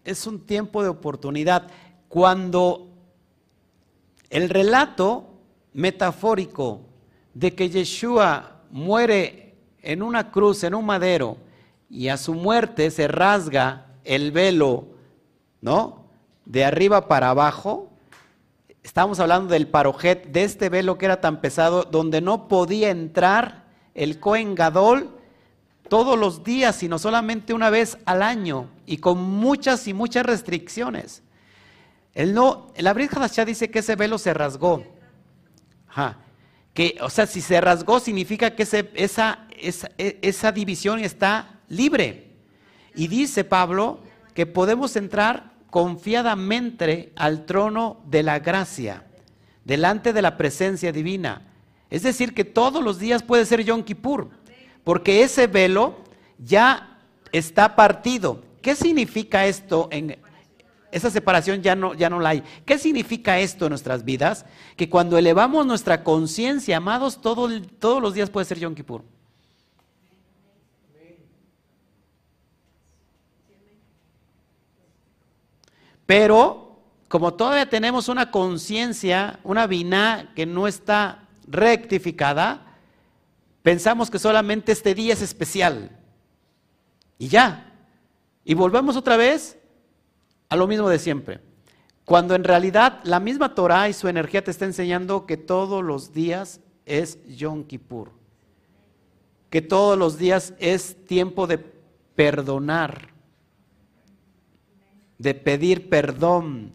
es 0.05 0.25
un 0.25 0.39
tiempo 0.39 0.81
de 0.81 0.89
oportunidad. 0.89 1.67
Cuando 2.07 2.87
el 4.29 4.49
relato 4.49 5.25
metafórico 5.73 6.81
de 7.33 7.53
que 7.53 7.69
Yeshua 7.69 8.61
muere 8.71 9.53
en 9.81 10.01
una 10.01 10.31
cruz, 10.31 10.63
en 10.63 10.73
un 10.73 10.85
madero, 10.85 11.37
y 11.89 12.09
a 12.09 12.17
su 12.17 12.33
muerte 12.33 12.91
se 12.91 13.07
rasga 13.07 13.87
el 14.03 14.31
velo, 14.31 14.87
¿no? 15.61 16.05
De 16.45 16.63
arriba 16.63 17.07
para 17.07 17.31
abajo. 17.31 17.91
Estamos 18.83 19.19
hablando 19.19 19.53
del 19.53 19.67
parojet, 19.67 20.31
de 20.31 20.43
este 20.43 20.69
velo 20.69 20.97
que 20.97 21.05
era 21.05 21.19
tan 21.19 21.41
pesado, 21.41 21.83
donde 21.83 22.21
no 22.21 22.47
podía 22.47 22.89
entrar 22.89 23.65
el 23.95 24.19
Cohen 24.19 24.55
Gadol 24.55 25.09
todos 25.89 26.17
los 26.17 26.43
días, 26.43 26.75
sino 26.75 26.99
solamente 26.99 27.53
una 27.53 27.69
vez 27.69 27.97
al 28.05 28.21
año 28.21 28.69
y 28.85 28.97
con 28.97 29.19
muchas 29.19 29.87
y 29.87 29.93
muchas 29.93 30.25
restricciones. 30.25 31.23
El 32.13 32.33
no, 32.33 32.67
la 32.77 32.93
Brit 32.93 33.13
Hadashah 33.13 33.45
dice 33.45 33.69
que 33.69 33.79
ese 33.79 33.95
velo 33.95 34.17
se 34.17 34.33
rasgó. 34.33 34.83
Que, 36.73 36.97
o 37.01 37.09
sea, 37.09 37.25
si 37.25 37.41
se 37.41 37.59
rasgó 37.59 37.99
significa 37.99 38.55
que 38.55 38.63
esa, 38.63 38.79
esa, 38.93 39.47
esa 39.97 40.51
división 40.51 40.99
está 40.99 41.58
libre. 41.69 42.27
Y 42.95 43.07
dice 43.07 43.43
Pablo 43.43 43.99
que 44.33 44.45
podemos 44.45 44.95
entrar 44.95 45.53
confiadamente 45.69 47.13
al 47.15 47.45
trono 47.45 48.01
de 48.05 48.23
la 48.23 48.39
gracia, 48.39 49.05
delante 49.63 50.13
de 50.13 50.21
la 50.21 50.37
presencia 50.37 50.91
divina. 50.91 51.43
Es 51.89 52.03
decir, 52.03 52.33
que 52.33 52.43
todos 52.43 52.83
los 52.83 52.99
días 52.99 53.23
puede 53.23 53.45
ser 53.45 53.63
Yom 53.63 53.83
Kippur 53.83 54.29
porque 54.83 55.21
ese 55.23 55.47
velo 55.47 55.97
ya 56.37 56.97
está 57.31 57.75
partido. 57.75 58.43
¿Qué 58.61 58.75
significa 58.75 59.45
esto? 59.45 59.87
En, 59.91 60.17
esa 60.91 61.11
separación 61.11 61.61
ya 61.61 61.75
no, 61.75 61.93
ya 61.93 62.09
no 62.09 62.19
la 62.19 62.29
hay. 62.29 62.43
¿Qué 62.65 62.77
significa 62.79 63.39
esto 63.39 63.65
en 63.65 63.69
nuestras 63.69 64.03
vidas? 64.03 64.45
Que 64.75 64.89
cuando 64.89 65.17
elevamos 65.17 65.65
nuestra 65.65 66.03
conciencia, 66.03 66.77
amados, 66.77 67.21
todo, 67.21 67.47
todos 67.79 68.01
los 68.01 68.13
días 68.15 68.29
puede 68.29 68.45
ser 68.45 68.59
Yom 68.59 68.73
Kippur. 68.73 69.03
Pero 76.09 76.81
como 77.07 77.35
todavía 77.35 77.69
tenemos 77.69 78.09
una 78.09 78.31
conciencia, 78.31 79.39
una 79.43 79.67
vina 79.67 80.31
que 80.35 80.47
no 80.47 80.67
está 80.67 81.27
rectificada, 81.47 82.65
Pensamos 83.61 84.09
que 84.09 84.19
solamente 84.19 84.71
este 84.71 84.95
día 84.95 85.13
es 85.13 85.21
especial. 85.21 85.91
Y 87.17 87.27
ya. 87.27 87.73
Y 88.43 88.53
volvemos 88.53 88.95
otra 88.95 89.17
vez 89.17 89.57
a 90.47 90.55
lo 90.55 90.67
mismo 90.67 90.89
de 90.89 90.99
siempre. 90.99 91.41
Cuando 92.05 92.35
en 92.35 92.43
realidad 92.43 92.99
la 93.03 93.19
misma 93.19 93.53
Torah 93.53 93.89
y 93.89 93.93
su 93.93 94.07
energía 94.07 94.43
te 94.43 94.51
está 94.51 94.65
enseñando 94.65 95.25
que 95.25 95.37
todos 95.37 95.83
los 95.83 96.13
días 96.13 96.61
es 96.85 97.19
Yom 97.27 97.65
Kippur. 97.65 98.11
Que 99.49 99.61
todos 99.61 99.97
los 99.97 100.17
días 100.17 100.53
es 100.57 101.05
tiempo 101.05 101.45
de 101.45 101.59
perdonar. 101.59 103.09
De 105.19 105.35
pedir 105.35 105.87
perdón. 105.89 106.73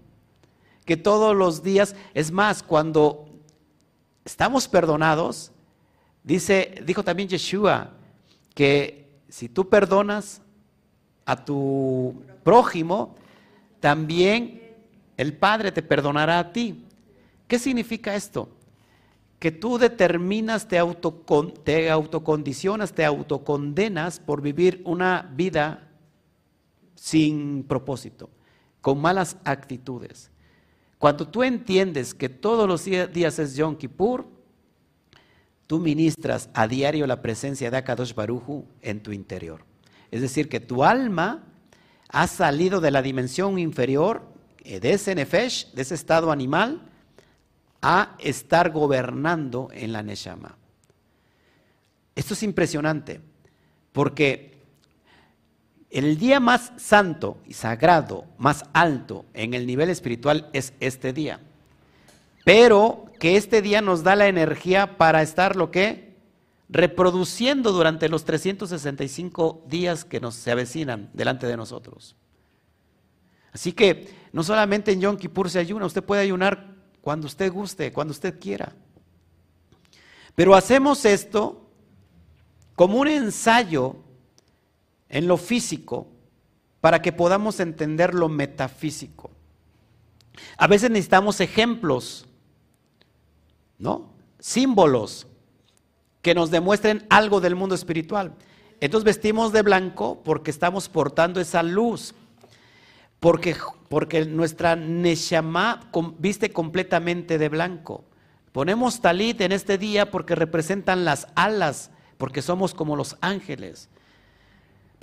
Que 0.84 0.96
todos 0.96 1.34
los 1.34 1.64
días, 1.64 1.96
es 2.14 2.30
más, 2.30 2.62
cuando 2.62 3.26
estamos 4.24 4.68
perdonados, 4.68 5.50
Dice, 6.24 6.82
dijo 6.86 7.04
también 7.04 7.28
Yeshua 7.28 7.90
que 8.54 9.10
si 9.28 9.50
tú 9.50 9.68
perdonas 9.68 10.40
a 11.26 11.44
tu 11.44 12.22
prójimo, 12.42 13.14
también 13.78 14.62
el 15.18 15.34
Padre 15.34 15.70
te 15.70 15.82
perdonará 15.82 16.38
a 16.38 16.52
ti. 16.52 16.82
¿Qué 17.46 17.58
significa 17.58 18.14
esto? 18.14 18.48
Que 19.38 19.52
tú 19.52 19.76
determinas, 19.76 20.66
te, 20.66 20.80
te 21.62 21.90
autocondicionas, 21.90 22.94
te 22.94 23.04
autocondenas 23.04 24.18
por 24.18 24.40
vivir 24.40 24.80
una 24.86 25.30
vida 25.34 25.90
sin 27.04 27.64
propósito, 27.64 28.30
con 28.80 29.00
malas 29.00 29.36
actitudes. 29.44 30.30
Cuando 30.98 31.28
tú 31.28 31.42
entiendes 31.42 32.14
que 32.14 32.28
todos 32.28 32.66
los 32.66 32.84
días 32.84 33.38
es 33.38 33.56
Yom 33.56 33.76
Kippur, 33.76 34.26
Tú 35.66 35.78
ministras 35.78 36.50
a 36.52 36.68
diario 36.68 37.06
la 37.06 37.22
presencia 37.22 37.70
de 37.70 37.76
Akadosh 37.78 38.14
Baruju 38.14 38.66
en 38.82 39.02
tu 39.02 39.12
interior. 39.12 39.64
Es 40.10 40.20
decir, 40.20 40.48
que 40.48 40.60
tu 40.60 40.84
alma 40.84 41.44
ha 42.08 42.26
salido 42.26 42.80
de 42.80 42.90
la 42.90 43.00
dimensión 43.00 43.58
inferior, 43.58 44.22
eh, 44.62 44.78
de 44.78 44.92
ese 44.92 45.14
nefesh, 45.14 45.72
de 45.72 45.82
ese 45.82 45.94
estado 45.94 46.30
animal, 46.30 46.82
a 47.80 48.14
estar 48.18 48.70
gobernando 48.70 49.68
en 49.72 49.92
la 49.92 50.02
neshama. 50.02 50.56
Esto 52.14 52.34
es 52.34 52.42
impresionante, 52.42 53.20
porque 53.92 54.53
el 55.94 56.18
día 56.18 56.40
más 56.40 56.72
santo 56.76 57.38
y 57.46 57.54
sagrado, 57.54 58.24
más 58.36 58.64
alto 58.72 59.24
en 59.32 59.54
el 59.54 59.64
nivel 59.64 59.88
espiritual 59.90 60.50
es 60.52 60.72
este 60.80 61.12
día. 61.12 61.38
Pero 62.44 63.04
que 63.20 63.36
este 63.36 63.62
día 63.62 63.80
nos 63.80 64.02
da 64.02 64.16
la 64.16 64.26
energía 64.26 64.98
para 64.98 65.22
estar 65.22 65.54
lo 65.54 65.70
que 65.70 66.16
reproduciendo 66.68 67.70
durante 67.70 68.08
los 68.08 68.24
365 68.24 69.62
días 69.68 70.04
que 70.04 70.18
nos 70.18 70.34
se 70.34 70.50
avecinan 70.50 71.10
delante 71.12 71.46
de 71.46 71.56
nosotros. 71.56 72.16
Así 73.52 73.72
que 73.72 74.12
no 74.32 74.42
solamente 74.42 74.90
en 74.90 75.00
Yom 75.00 75.16
Kippur 75.16 75.48
se 75.48 75.60
ayuna, 75.60 75.86
usted 75.86 76.02
puede 76.02 76.22
ayunar 76.22 76.74
cuando 77.02 77.28
usted 77.28 77.52
guste, 77.52 77.92
cuando 77.92 78.10
usted 78.10 78.40
quiera. 78.40 78.72
Pero 80.34 80.56
hacemos 80.56 81.04
esto 81.04 81.70
como 82.74 82.98
un 82.98 83.06
ensayo 83.06 84.03
en 85.14 85.28
lo 85.28 85.38
físico 85.38 86.08
para 86.80 87.00
que 87.00 87.12
podamos 87.12 87.60
entender 87.60 88.12
lo 88.14 88.28
metafísico. 88.28 89.30
A 90.58 90.66
veces 90.66 90.90
necesitamos 90.90 91.40
ejemplos, 91.40 92.26
¿no? 93.78 94.10
Símbolos 94.40 95.28
que 96.20 96.34
nos 96.34 96.50
demuestren 96.50 97.06
algo 97.08 97.40
del 97.40 97.54
mundo 97.54 97.76
espiritual. 97.76 98.34
Entonces 98.80 99.04
vestimos 99.04 99.52
de 99.52 99.62
blanco 99.62 100.20
porque 100.24 100.50
estamos 100.50 100.88
portando 100.88 101.40
esa 101.40 101.62
luz. 101.62 102.12
Porque, 103.20 103.56
porque 103.88 104.26
nuestra 104.26 104.74
Neshama 104.74 105.90
viste 106.18 106.50
completamente 106.50 107.38
de 107.38 107.48
blanco. 107.48 108.04
Ponemos 108.50 109.00
talit 109.00 109.40
en 109.42 109.52
este 109.52 109.78
día 109.78 110.10
porque 110.10 110.34
representan 110.34 111.04
las 111.04 111.28
alas, 111.36 111.92
porque 112.18 112.42
somos 112.42 112.74
como 112.74 112.96
los 112.96 113.16
ángeles. 113.20 113.88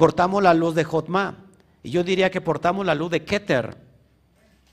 Portamos 0.01 0.41
la 0.41 0.55
luz 0.55 0.73
de 0.73 0.83
Jotma. 0.83 1.45
Y 1.83 1.91
yo 1.91 2.03
diría 2.03 2.31
que 2.31 2.41
portamos 2.41 2.83
la 2.87 2.95
luz 2.95 3.11
de 3.11 3.23
Keter. 3.23 3.77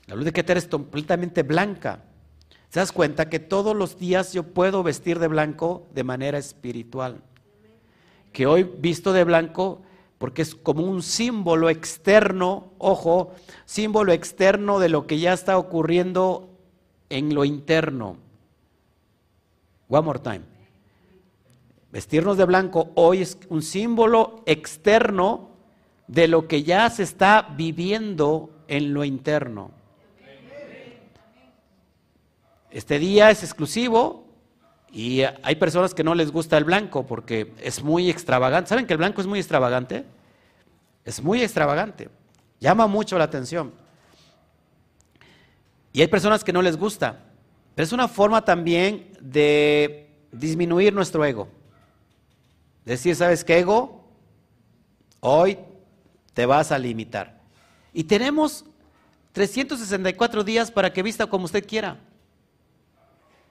La 0.07 0.15
luz 0.15 0.25
de 0.25 0.33
Keter 0.33 0.57
es 0.57 0.65
completamente 0.67 1.43
blanca. 1.43 1.99
¿Se 2.69 2.79
das 2.79 2.91
cuenta 2.91 3.29
que 3.29 3.37
todos 3.37 3.75
los 3.75 3.99
días 3.99 4.33
yo 4.33 4.41
puedo 4.41 4.81
vestir 4.81 5.19
de 5.19 5.27
blanco 5.27 5.85
de 5.93 6.03
manera 6.03 6.39
espiritual? 6.39 7.21
Que 8.33 8.47
hoy 8.47 8.63
visto 8.63 9.13
de 9.13 9.23
blanco 9.23 9.83
porque 10.17 10.41
es 10.41 10.55
como 10.55 10.81
un 10.81 11.03
símbolo 11.03 11.69
externo, 11.69 12.73
ojo, 12.79 13.35
símbolo 13.65 14.13
externo 14.13 14.79
de 14.79 14.89
lo 14.89 15.05
que 15.05 15.19
ya 15.19 15.33
está 15.33 15.59
ocurriendo 15.59 16.57
en 17.11 17.35
lo 17.35 17.45
interno. 17.45 18.17
One 19.89 20.05
more 20.05 20.17
time. 20.17 20.58
Vestirnos 21.91 22.37
de 22.37 22.45
blanco 22.45 22.91
hoy 22.95 23.21
es 23.21 23.37
un 23.49 23.63
símbolo 23.63 24.43
externo 24.45 25.49
de 26.07 26.27
lo 26.27 26.47
que 26.47 26.61
ya 26.63 26.87
se 26.89 27.03
está 27.03 27.53
viviendo 27.55 28.51
en 28.67 28.93
lo 28.93 29.03
interno. 29.03 29.71
Este 32.69 32.99
día 32.99 33.31
es 33.31 33.43
exclusivo 33.43 34.27
y 34.91 35.21
hay 35.21 35.55
personas 35.55 35.95
que 35.95 36.03
no 36.03 36.13
les 36.13 36.31
gusta 36.31 36.57
el 36.57 36.63
blanco 36.63 37.07
porque 37.07 37.53
es 37.59 37.83
muy 37.83 38.09
extravagante. 38.09 38.69
¿Saben 38.69 38.85
que 38.85 38.93
el 38.93 38.99
blanco 38.99 39.21
es 39.21 39.27
muy 39.27 39.39
extravagante? 39.39 40.05
Es 41.05 41.23
muy 41.23 41.41
extravagante. 41.41 42.09
Llama 42.59 42.85
mucho 42.85 43.17
la 43.17 43.23
atención. 43.23 43.73
Y 45.91 46.01
hay 46.01 46.07
personas 46.07 46.43
que 46.43 46.53
no 46.53 46.61
les 46.61 46.77
gusta. 46.77 47.23
Pero 47.73 47.83
es 47.83 47.93
una 47.93 48.07
forma 48.07 48.45
también 48.45 49.11
de 49.19 50.07
disminuir 50.31 50.93
nuestro 50.93 51.25
ego. 51.25 51.47
Decir, 52.91 53.15
¿sabes 53.15 53.43
qué 53.43 53.59
ego? 53.59 54.03
Hoy 55.19 55.57
te 56.33 56.45
vas 56.45 56.71
a 56.71 56.77
limitar. 56.77 57.41
Y 57.93 58.03
tenemos 58.03 58.65
364 59.31 60.43
días 60.43 60.71
para 60.71 60.91
que 60.91 61.03
vista 61.03 61.27
como 61.27 61.45
usted 61.45 61.65
quiera 61.65 61.99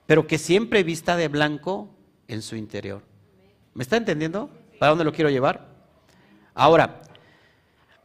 pero 0.09 0.27
que 0.27 0.39
siempre 0.39 0.83
vista 0.85 1.19
de 1.19 1.29
blanco 1.29 1.91
en 2.29 2.41
su 2.41 2.57
interior. 2.57 3.03
¿Me 3.75 3.83
está 3.83 3.99
entendiendo? 3.99 4.49
¿Para 4.79 4.89
dónde 4.89 5.05
lo 5.05 5.13
quiero 5.13 5.29
llevar? 5.29 5.69
Ahora, 6.55 7.03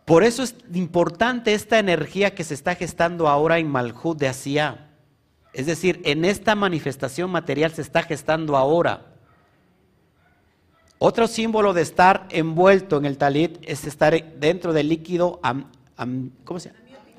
por 0.03 0.25
eso 0.25 0.43
es 0.43 0.53
importante 0.73 1.53
esta 1.53 1.79
energía 1.79 2.35
que 2.35 2.43
se 2.43 2.55
está 2.55 2.75
gestando 2.75 3.29
ahora 3.29 3.57
en 3.57 3.69
Malhut 3.69 4.17
de 4.17 4.27
Asia. 4.27 4.89
Es 5.53 5.65
decir, 5.65 6.01
en 6.03 6.25
esta 6.25 6.55
manifestación 6.55 7.31
material 7.31 7.71
se 7.71 7.81
está 7.81 8.03
gestando 8.03 8.57
ahora. 8.57 9.12
Otro 11.05 11.27
símbolo 11.27 11.73
de 11.73 11.81
estar 11.81 12.27
envuelto 12.29 12.95
en 12.95 13.03
el 13.03 13.17
talit 13.17 13.57
es 13.63 13.83
estar 13.83 14.13
dentro 14.35 14.71
del 14.71 14.87
líquido 14.87 15.41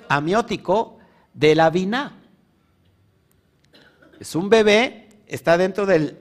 amiótico 0.08 0.96
de 1.34 1.54
la 1.54 1.68
vina. 1.68 2.18
Es 4.18 4.34
un 4.36 4.48
bebé, 4.48 5.10
está 5.26 5.58
dentro 5.58 5.84
del, 5.84 6.16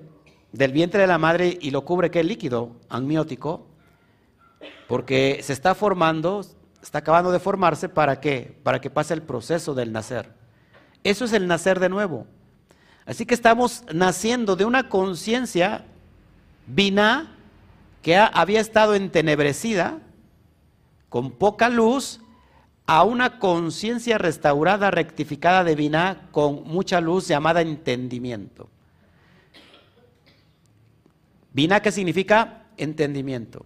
vientre 0.51 0.99
de 0.99 1.07
la 1.07 1.17
madre 1.17 1.57
y 1.61 1.71
lo 1.71 1.85
cubre, 1.85 2.11
¿qué 2.11 2.21
líquido? 2.21 2.75
Amniótico. 2.89 3.65
Porque 4.89 5.39
se 5.41 5.53
está 5.53 5.73
formando, 5.73 6.45
está 6.81 6.97
acabando 6.97 7.31
de 7.31 7.39
formarse, 7.39 7.87
¿para 7.87 8.19
qué? 8.19 8.59
Para 8.63 8.81
que 8.81 8.89
pase 8.89 9.13
el 9.13 9.21
proceso 9.21 9.73
del 9.73 9.93
nacer. 9.93 10.33
Eso 11.05 11.23
es 11.23 11.31
el 11.31 11.47
nacer 11.47 11.79
de 11.79 11.87
nuevo. 11.87 12.27
Así 13.05 13.25
que 13.25 13.33
estamos 13.33 13.85
naciendo 13.93 14.57
de 14.57 14.65
una 14.65 14.89
conciencia 14.89 15.85
vina 16.67 17.32
que 18.03 18.17
había 18.17 18.59
estado 18.59 18.93
entenebrecida, 18.93 20.01
con 21.09 21.31
poca 21.31 21.69
luz, 21.69 22.19
a 22.85 23.03
una 23.03 23.39
conciencia 23.39 24.17
restaurada, 24.17 24.91
rectificada, 24.91 25.63
divina, 25.63 26.27
con 26.31 26.65
mucha 26.65 26.99
luz 26.99 27.27
llamada 27.27 27.61
entendimiento. 27.61 28.69
Vina, 31.53 31.81
¿qué 31.81 31.91
significa? 31.91 32.65
Entendimiento. 32.75 33.65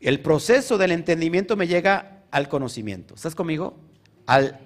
El 0.00 0.20
proceso 0.20 0.76
del 0.76 0.90
entendimiento 0.90 1.56
me 1.56 1.68
llega 1.68 2.24
al 2.32 2.48
conocimiento. 2.48 3.14
¿Estás 3.14 3.36
conmigo? 3.36 3.78
Al, 4.26 4.58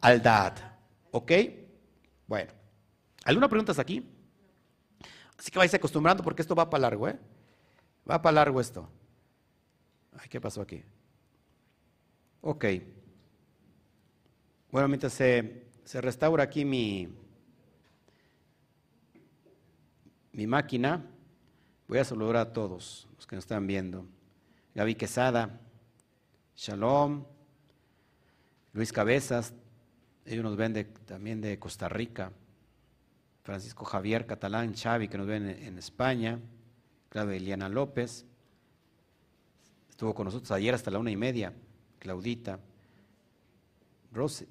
al 0.00 0.22
dad. 0.22 0.52
¿Ok? 1.10 1.32
Bueno. 2.28 2.52
¿Alguna 3.24 3.48
pregunta 3.48 3.72
hasta 3.72 3.82
aquí? 3.82 4.04
Así 5.40 5.50
que 5.50 5.58
vais 5.58 5.72
acostumbrando 5.72 6.22
porque 6.22 6.42
esto 6.42 6.54
va 6.54 6.68
para 6.68 6.82
largo, 6.82 7.08
¿eh? 7.08 7.18
Va 8.08 8.20
para 8.20 8.34
largo 8.34 8.60
esto. 8.60 8.86
Ay, 10.12 10.28
¿qué 10.28 10.38
pasó 10.38 10.60
aquí? 10.60 10.84
Ok. 12.42 12.66
Bueno, 14.70 14.86
mientras 14.88 15.14
se, 15.14 15.64
restaura 15.94 16.44
aquí 16.44 16.66
mi, 16.66 17.08
mi 20.32 20.46
máquina, 20.46 21.06
voy 21.88 21.96
a 22.00 22.04
saludar 22.04 22.36
a 22.36 22.52
todos 22.52 23.08
los 23.16 23.26
que 23.26 23.36
nos 23.36 23.44
están 23.44 23.66
viendo. 23.66 24.04
Gaby 24.74 24.94
Quesada, 24.94 25.58
Shalom, 26.54 27.24
Luis 28.74 28.92
Cabezas, 28.92 29.54
ellos 30.26 30.44
nos 30.44 30.56
ven 30.58 30.92
también 31.06 31.40
de 31.40 31.58
Costa 31.58 31.88
Rica, 31.88 32.30
Francisco 33.42 33.84
Javier 33.84 34.26
Catalán, 34.26 34.74
Xavi, 34.74 35.08
que 35.08 35.18
nos 35.18 35.26
ven 35.26 35.48
en, 35.48 35.78
España, 35.78 36.38
claro, 37.08 37.30
Eliana 37.30 37.68
López, 37.68 38.26
estuvo 39.88 40.14
con 40.14 40.26
nosotros 40.26 40.50
ayer 40.52 40.74
hasta 40.74 40.90
la 40.90 40.98
una 40.98 41.10
y 41.10 41.16
media. 41.16 41.52
Claudita, 41.98 42.58
Rose, 44.12 44.48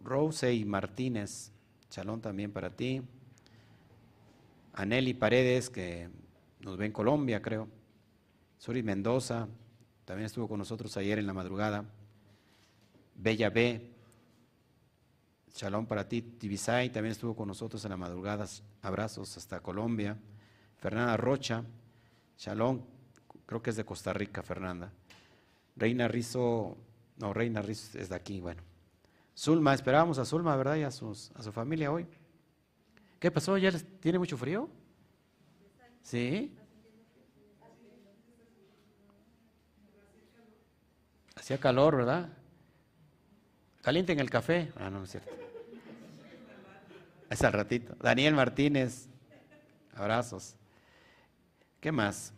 Rose, 0.00 0.64
Martínez, 0.64 1.52
Chalón 1.90 2.20
también 2.20 2.52
para 2.52 2.70
ti, 2.70 3.02
Aneli 4.74 5.14
Paredes, 5.14 5.70
que 5.70 6.08
nos 6.60 6.76
ve 6.76 6.86
en 6.86 6.92
Colombia, 6.92 7.42
creo, 7.42 7.68
Sori 8.58 8.82
Mendoza, 8.82 9.48
también 10.04 10.26
estuvo 10.26 10.48
con 10.48 10.58
nosotros 10.58 10.96
ayer 10.96 11.18
en 11.18 11.26
la 11.26 11.32
madrugada, 11.32 11.84
Bella 13.16 13.50
B, 13.50 13.97
Chalón 15.52 15.86
para 15.86 16.08
ti, 16.08 16.22
Tibisay, 16.22 16.90
también 16.90 17.12
estuvo 17.12 17.34
con 17.34 17.48
nosotros 17.48 17.84
en 17.84 17.90
la 17.90 17.96
madrugada, 17.96 18.46
abrazos 18.82 19.36
hasta 19.36 19.60
Colombia, 19.60 20.16
Fernanda 20.78 21.16
Rocha, 21.16 21.64
Chalón, 22.36 22.84
creo 23.46 23.62
que 23.62 23.70
es 23.70 23.76
de 23.76 23.84
Costa 23.84 24.12
Rica, 24.12 24.42
Fernanda. 24.42 24.92
Reina 25.76 26.08
Rizo, 26.08 26.76
no, 27.18 27.32
Reina 27.32 27.62
Rizo 27.62 27.98
es 27.98 28.08
de 28.08 28.14
aquí, 28.14 28.40
bueno. 28.40 28.62
Zulma, 29.36 29.74
esperábamos 29.74 30.18
a 30.18 30.24
Zulma, 30.24 30.56
¿verdad? 30.56 30.76
Y 30.76 30.82
a, 30.82 30.90
sus, 30.90 31.30
a 31.32 31.42
su 31.42 31.52
familia 31.52 31.92
hoy. 31.92 32.06
¿Qué 33.18 33.30
pasó? 33.30 33.56
¿Ya 33.58 33.70
tiene 34.00 34.18
mucho 34.18 34.36
frío? 34.36 34.68
¿Sí? 36.02 36.54
Hacía 41.36 41.58
calor, 41.58 41.96
¿verdad? 41.96 42.37
Calienten 43.88 44.20
el 44.20 44.28
café. 44.28 44.70
Ah, 44.76 44.90
no, 44.90 44.98
no 44.98 45.04
es 45.04 45.12
cierto. 45.12 45.32
Es 47.30 47.42
al 47.42 47.54
ratito. 47.54 47.96
Daniel 48.02 48.34
Martínez, 48.34 49.08
abrazos. 49.94 50.56
¿Qué 51.80 51.90
más? 51.90 52.34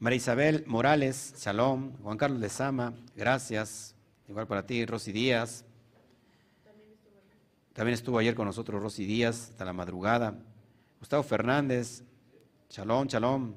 María 0.00 0.16
Isabel 0.16 0.64
Morales, 0.66 1.34
Shalom. 1.38 1.92
Juan 2.02 2.18
Carlos 2.18 2.40
Lezama, 2.40 2.94
gracias. 3.14 3.94
Igual 4.26 4.48
para 4.48 4.66
ti, 4.66 4.84
Rosy 4.84 5.12
Díaz. 5.12 5.64
También 7.72 7.94
estuvo 7.94 8.18
ayer 8.18 8.34
con 8.34 8.46
nosotros 8.46 8.82
Rosy 8.82 9.06
Díaz 9.06 9.50
hasta 9.50 9.64
la 9.64 9.72
madrugada. 9.72 10.34
Gustavo 10.98 11.22
Fernández, 11.22 12.02
Shalom, 12.68 13.06
Shalom. 13.06 13.54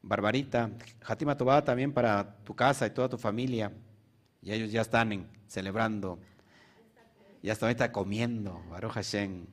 Barbarita, 0.00 0.70
Jatima 1.00 1.36
Tobá 1.36 1.64
también 1.64 1.92
para 1.92 2.36
tu 2.44 2.54
casa 2.54 2.86
y 2.86 2.90
toda 2.90 3.08
tu 3.08 3.18
familia. 3.18 3.72
Y 4.42 4.52
ellos 4.52 4.70
ya 4.70 4.82
están 4.82 5.08
celebrando. 5.52 6.18
Ya 7.42 7.52
están 7.52 7.68
ahorita 7.68 7.92
comiendo. 7.92 8.62
Baruch 8.70 8.92
Hashem. 8.92 9.46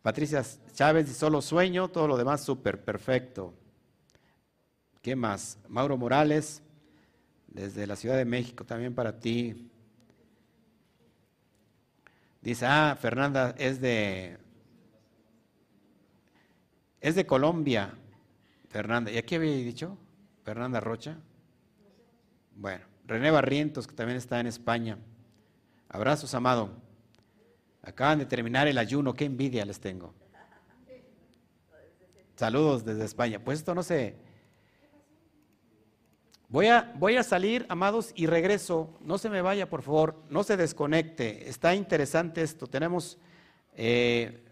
Patricia 0.00 0.42
Chávez, 0.72 1.14
solo 1.14 1.42
sueño, 1.42 1.88
todo 1.88 2.08
lo 2.08 2.16
demás 2.16 2.42
súper, 2.42 2.82
perfecto. 2.82 3.54
¿Qué 5.02 5.14
más? 5.14 5.58
Mauro 5.68 5.96
Morales, 5.96 6.62
desde 7.46 7.86
la 7.86 7.96
Ciudad 7.96 8.16
de 8.16 8.24
México, 8.24 8.64
también 8.64 8.94
para 8.94 9.18
ti. 9.18 9.70
Dice, 12.40 12.66
ah, 12.66 12.96
Fernanda 12.98 13.54
es 13.58 13.80
de, 13.80 14.38
es 17.00 17.14
de 17.14 17.26
Colombia, 17.26 17.94
Fernanda. 18.68 19.10
¿Y 19.10 19.18
aquí 19.18 19.34
había 19.34 19.52
dicho? 19.52 19.98
Fernanda 20.44 20.80
Rocha. 20.80 21.18
Bueno, 22.54 22.84
René 23.06 23.30
Barrientos, 23.30 23.86
que 23.86 23.94
también 23.94 24.16
está 24.16 24.40
en 24.40 24.46
España. 24.46 24.98
Abrazos, 25.88 26.34
amado. 26.34 26.70
Acaban 27.82 28.18
de 28.18 28.26
terminar 28.26 28.66
el 28.66 28.78
ayuno, 28.78 29.14
qué 29.14 29.26
envidia 29.26 29.64
les 29.64 29.78
tengo. 29.78 30.14
Saludos 32.36 32.84
desde 32.84 33.04
España. 33.04 33.38
Pues 33.38 33.58
esto 33.58 33.74
no 33.74 33.82
sé. 33.82 34.16
Voy 36.48 36.66
a, 36.66 36.92
voy 36.96 37.16
a 37.16 37.22
salir, 37.22 37.66
amados, 37.68 38.12
y 38.14 38.26
regreso. 38.26 38.96
No 39.00 39.18
se 39.18 39.28
me 39.28 39.42
vaya, 39.42 39.68
por 39.68 39.82
favor. 39.82 40.22
No 40.30 40.42
se 40.44 40.56
desconecte. 40.56 41.48
Está 41.48 41.74
interesante 41.74 42.42
esto. 42.42 42.66
Tenemos 42.66 43.18
eh, 43.74 44.44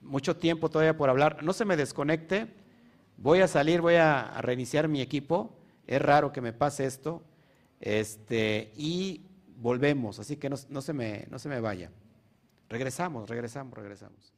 mucho 0.00 0.36
tiempo 0.36 0.68
todavía 0.68 0.96
por 0.96 1.10
hablar. 1.10 1.42
No 1.42 1.52
se 1.52 1.64
me 1.64 1.76
desconecte. 1.76 2.48
Voy 3.16 3.40
a 3.40 3.48
salir, 3.48 3.80
voy 3.80 3.96
a, 3.96 4.40
reiniciar 4.40 4.88
mi 4.88 5.00
equipo. 5.00 5.56
Es 5.86 6.00
raro 6.00 6.32
que 6.32 6.40
me 6.40 6.52
pase 6.52 6.86
esto. 6.86 7.22
Este, 7.82 8.72
y 8.76 9.20
volvemos. 9.56 10.18
Así 10.20 10.36
que 10.36 10.48
no, 10.48 10.56
no, 10.70 10.80
se, 10.80 10.92
me, 10.92 11.26
no 11.28 11.38
se 11.38 11.48
me 11.48 11.60
vaya. 11.60 11.90
Regresamos, 12.68 13.28
regresamos, 13.28 13.76
regresamos. 13.76 14.32